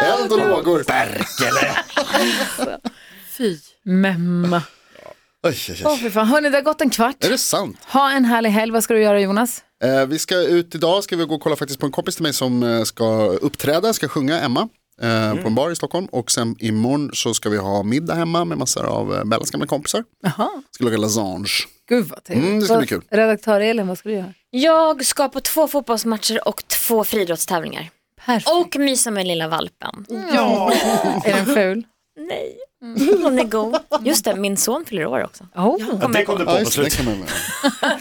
Eld 0.05 0.33
och 0.33 0.39
lågor. 0.49 0.85
Berkele. 0.87 1.75
fy. 3.37 3.57
Memma. 3.85 4.63
Oj, 5.43 5.57
oj, 5.71 5.83
Åh 5.85 5.97
fy 5.97 6.11
fan, 6.11 6.27
hörni 6.27 6.49
det 6.51 6.57
har 6.57 6.63
gått 6.63 6.81
en 6.81 6.91
kvart. 6.91 7.25
Är 7.25 7.31
det 7.31 7.39
sant? 7.39 7.79
Ha 7.93 8.11
en 8.13 8.25
härlig 8.25 8.51
helg, 8.51 8.73
vad 8.73 8.85
ska 8.85 8.95
du 8.95 9.03
göra 9.03 9.21
Jonas? 9.21 9.63
Eh, 9.85 10.07
vi 10.07 10.19
ska 10.19 10.35
ut 10.37 10.75
idag, 10.75 11.05
ska 11.05 11.17
vi 11.17 11.25
gå 11.25 11.35
och 11.35 11.41
kolla 11.41 11.57
faktiskt 11.57 11.81
på 11.81 11.87
en 11.87 11.93
kompis 11.93 12.15
till 12.17 12.23
mig 12.23 12.33
som 12.33 12.63
eh, 12.63 12.83
ska 12.85 13.27
uppträda, 13.27 13.93
ska 13.93 14.09
sjunga 14.09 14.41
Emma. 14.41 14.69
eh, 15.03 15.35
På 15.43 15.49
en 15.49 15.55
bar 15.55 15.71
i 15.71 15.77
Stockholm 15.77 16.07
och 16.13 16.31
sen 16.31 16.57
imorgon 16.59 17.11
så 17.13 17.35
ska 17.35 17.49
vi 17.51 17.57
ha 17.57 17.83
middag 17.83 18.15
hemma 18.15 18.45
med 18.45 18.59
massor 18.59 18.85
av 18.87 19.15
eh, 19.15 19.25
Bellas 19.25 19.51
gamla 19.51 19.67
kompisar. 19.67 20.05
Jaha, 20.23 20.49
Ska 20.71 20.85
laga 20.85 20.97
lasagne. 20.97 21.47
Gud 21.89 22.07
vad 22.07 22.25
trevligt. 22.25 22.47
Mm, 22.49 22.61
det 22.61 22.67
ska 22.67 22.79
bli 22.79 22.87
kul. 22.87 23.03
Redaktör 23.11 23.61
Elin, 23.61 23.89
vad 23.89 23.99
ska 23.99 24.09
du 24.09 24.15
göra? 24.15 24.35
Jag 24.51 25.05
ska 25.05 25.29
på 25.29 25.41
två 25.41 25.69
fotbollsmatcher 25.69 26.49
och 26.49 26.63
två 26.69 27.05
friidrottstävlingar. 27.05 27.91
Perfekt. 28.27 28.51
Och 28.51 28.77
mysa 28.77 29.11
med 29.11 29.27
lilla 29.27 29.49
valpen. 29.49 30.07
Ja. 30.35 30.73
Är 31.25 31.33
den 31.33 31.47
ful? 31.47 31.83
Nej, 32.19 32.57
hon 33.23 33.39
är 33.39 33.45
god. 33.45 33.77
Just 34.01 34.25
det, 34.25 34.35
min 34.35 34.57
son 34.57 34.85
fyller 34.85 35.07
år 35.07 35.25
också. 35.25 35.45
Oh. 35.55 35.77
Ja, 36.01 36.09
det 36.09 36.25
kom 36.25 36.39
du 36.39 36.45
på 36.45 36.59
på 36.65 36.71
slutet. 36.71 36.99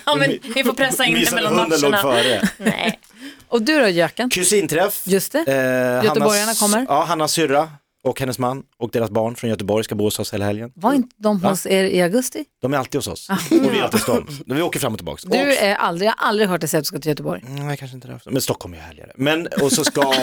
Ja, 0.05 0.15
men 0.15 0.37
vi 0.55 0.63
får 0.63 0.73
pressa 0.73 1.05
in 1.05 1.13
det 1.25 1.31
mellan 1.35 1.55
matcherna. 1.55 1.97
före. 1.97 2.49
Nej. 2.57 2.99
Och 3.47 3.61
du 3.61 3.79
då 3.79 3.87
Jöken? 3.87 4.29
Kusinträff. 4.29 5.01
Just 5.05 5.31
det. 5.31 5.39
Eh, 5.39 6.05
Göteborgarna 6.05 6.51
Hannas- 6.51 6.59
kommer. 6.59 6.85
Ja, 6.89 7.03
Hannas 7.03 7.31
syrra 7.31 7.69
och 8.09 8.19
hennes 8.19 8.39
man 8.39 8.63
och 8.77 8.89
deras 8.91 9.09
barn 9.09 9.35
från 9.35 9.49
Göteborg 9.49 9.83
ska 9.83 9.95
bo 9.95 10.03
hos 10.03 10.19
oss 10.19 10.33
hela 10.33 10.45
helgen. 10.45 10.71
Var 10.75 10.93
inte 10.93 11.15
de 11.17 11.43
hos 11.43 11.65
er 11.65 11.83
i 11.83 12.01
augusti? 12.01 12.45
De 12.61 12.73
är 12.73 12.77
alltid 12.77 12.97
hos 12.97 13.07
oss. 13.07 13.29
Och 13.29 13.73
vi 13.73 13.79
är 13.79 13.83
alltid 13.83 13.99
hos 13.99 14.05
dem. 14.05 14.27
Vi 14.45 14.61
åker 14.61 14.79
fram 14.79 14.93
och 14.93 14.99
tillbaka. 14.99 15.29
Du 15.29 15.41
och, 15.41 15.47
är 15.47 15.75
aldrig, 15.75 16.07
jag 16.07 16.13
har 16.17 16.27
aldrig 16.27 16.49
hört 16.49 16.61
dig 16.61 16.67
säga 16.69 16.79
att 16.79 16.83
du 16.83 16.87
ska 16.87 16.99
till 16.99 17.09
Göteborg. 17.09 17.41
Nej, 17.47 17.77
kanske 17.77 17.95
inte 17.95 18.07
det. 18.07 18.19
Men 18.25 18.41
Stockholm 18.41 18.73
är 18.73 18.77
härligare. 18.77 19.11
Men, 19.15 19.47
och 19.61 19.71
så 19.71 19.83
ska... 19.83 20.13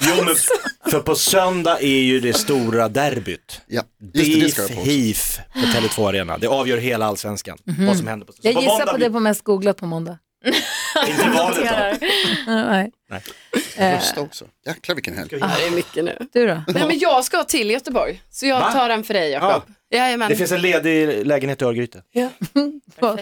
jo, 0.00 0.24
men, 0.24 0.34
för 0.90 1.00
på 1.00 1.14
söndag 1.14 1.80
är 1.80 2.02
ju 2.02 2.20
det 2.20 2.32
stora 2.32 2.88
derbyt. 2.88 3.60
Ja, 3.66 3.82
just 4.14 4.34
det, 4.34 4.40
det 4.40 4.48
ska 4.50 4.62
jag 4.62 4.70
DIF 4.70 4.76
på 4.76 4.80
också. 4.80 4.90
HIF 4.90 5.38
på 5.52 5.58
Tele2 5.58 6.08
Arena. 6.08 6.38
Det 6.38 6.46
avgör 6.46 6.78
hela 6.78 7.06
allsvenskan. 7.06 7.58
Vad 7.86 7.96
som 7.96 8.06
händer 8.06 8.26
på 8.26 8.32
Jag 8.42 8.54
på 8.54 8.60
gissar 8.60 8.78
måndag 8.78 8.92
på 8.92 8.98
det 8.98 9.10
på 9.10 9.20
mest 9.20 9.42
googlat 9.44 9.76
på 9.76 9.86
måndag. 9.86 10.18
inte 11.08 11.30
valet 11.30 11.56
då. 11.58 12.06
Ja, 12.46 12.64
nej. 12.70 12.90
Rösta 13.76 14.20
också. 14.20 14.44
Jäklar 14.66 14.94
vilken 14.94 15.14
helg. 15.18 15.28
Ja, 15.40 15.50
det 15.58 15.66
är 15.66 15.70
mycket 15.70 16.04
nu. 16.04 16.18
Du 16.32 16.46
då? 16.46 16.62
Nej, 16.68 16.86
men 16.86 16.98
jag 16.98 17.24
ska 17.24 17.44
till 17.44 17.70
Göteborg, 17.70 18.22
så 18.30 18.46
jag 18.46 18.60
Va? 18.60 18.72
tar 18.72 18.88
den 18.88 19.04
för 19.04 19.14
dig 19.14 19.30
Jakob. 19.30 19.62
Jajamän. 19.90 20.28
Det 20.28 20.36
finns 20.36 20.52
en 20.52 20.60
ledig 20.60 21.26
lägenhet 21.26 21.62
i 21.62 21.64
Örgryte. 21.64 22.02
Vad, 23.00 23.20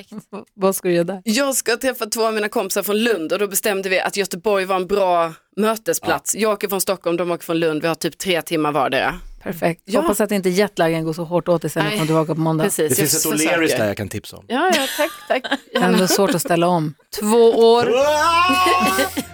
vad 0.54 0.76
ska 0.76 0.88
du 0.88 0.94
göra 0.94 1.04
där? 1.04 1.22
Jag 1.24 1.54
ska 1.54 1.76
träffa 1.76 2.06
två 2.06 2.26
av 2.26 2.34
mina 2.34 2.48
kompisar 2.48 2.82
från 2.82 2.98
Lund 2.98 3.32
och 3.32 3.38
då 3.38 3.46
bestämde 3.46 3.88
vi 3.88 4.00
att 4.00 4.16
Göteborg 4.16 4.64
var 4.64 4.76
en 4.76 4.86
bra 4.86 5.32
mötesplats. 5.56 6.34
Jag 6.34 6.52
åker 6.52 6.68
från 6.68 6.80
Stockholm, 6.80 7.16
de 7.16 7.30
åker 7.30 7.44
från 7.44 7.58
Lund, 7.58 7.82
vi 7.82 7.88
har 7.88 7.94
typ 7.94 8.18
tre 8.18 8.42
timmar 8.42 8.72
vardera. 8.72 9.14
Perfekt. 9.44 9.82
Ja. 9.84 10.00
Hoppas 10.00 10.20
att 10.20 10.30
inte 10.32 10.48
jetlagen 10.48 11.04
går 11.04 11.12
så 11.12 11.24
hårt 11.24 11.48
åt 11.48 11.62
dig 11.62 11.70
sen 11.70 11.84
när 11.84 11.90
du 11.90 11.96
kommer 11.96 12.06
tillbaka 12.06 12.34
på 12.34 12.40
måndag. 12.40 12.64
Precis, 12.64 12.88
Det 12.88 12.94
finns 12.94 13.26
ett 13.26 13.32
O'Learys 13.32 13.76
där 13.78 13.86
jag 13.86 13.96
kan 13.96 14.08
tipsa 14.08 14.36
om. 14.36 14.44
Ja, 14.48 14.70
ja, 14.74 14.82
tack, 14.96 15.10
tack. 15.28 15.58
Det 15.72 15.78
är 15.78 15.82
ändå 15.82 16.06
svårt 16.08 16.34
att 16.34 16.40
ställa 16.40 16.66
om. 16.66 16.94
Två 17.20 17.50
år. 17.50 17.84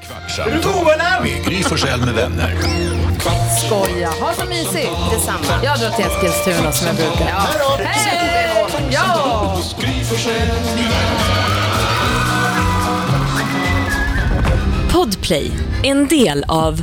Kvartsamtal 0.07 0.85
med 1.23 1.45
Gry 1.45 1.62
Forssell 1.62 2.00
med 2.00 2.14
vänner. 2.14 2.57
Skoja. 3.67 4.09
Ha 4.11 4.33
så 4.35 4.45
mysigt. 4.45 4.90
Detsamma. 5.11 5.64
Jag 5.64 5.79
drar 5.79 5.90
till 5.90 6.05
Eskilstuna 6.05 6.73
som 6.73 6.87
jag 6.87 6.97
brukar. 6.97 7.26
Hej! 7.85 8.67
Ja! 8.90 9.61
Vänner. 9.81 10.81
Podplay, 14.93 15.50
en 15.83 16.09
del 16.09 16.45
av. 16.49 16.83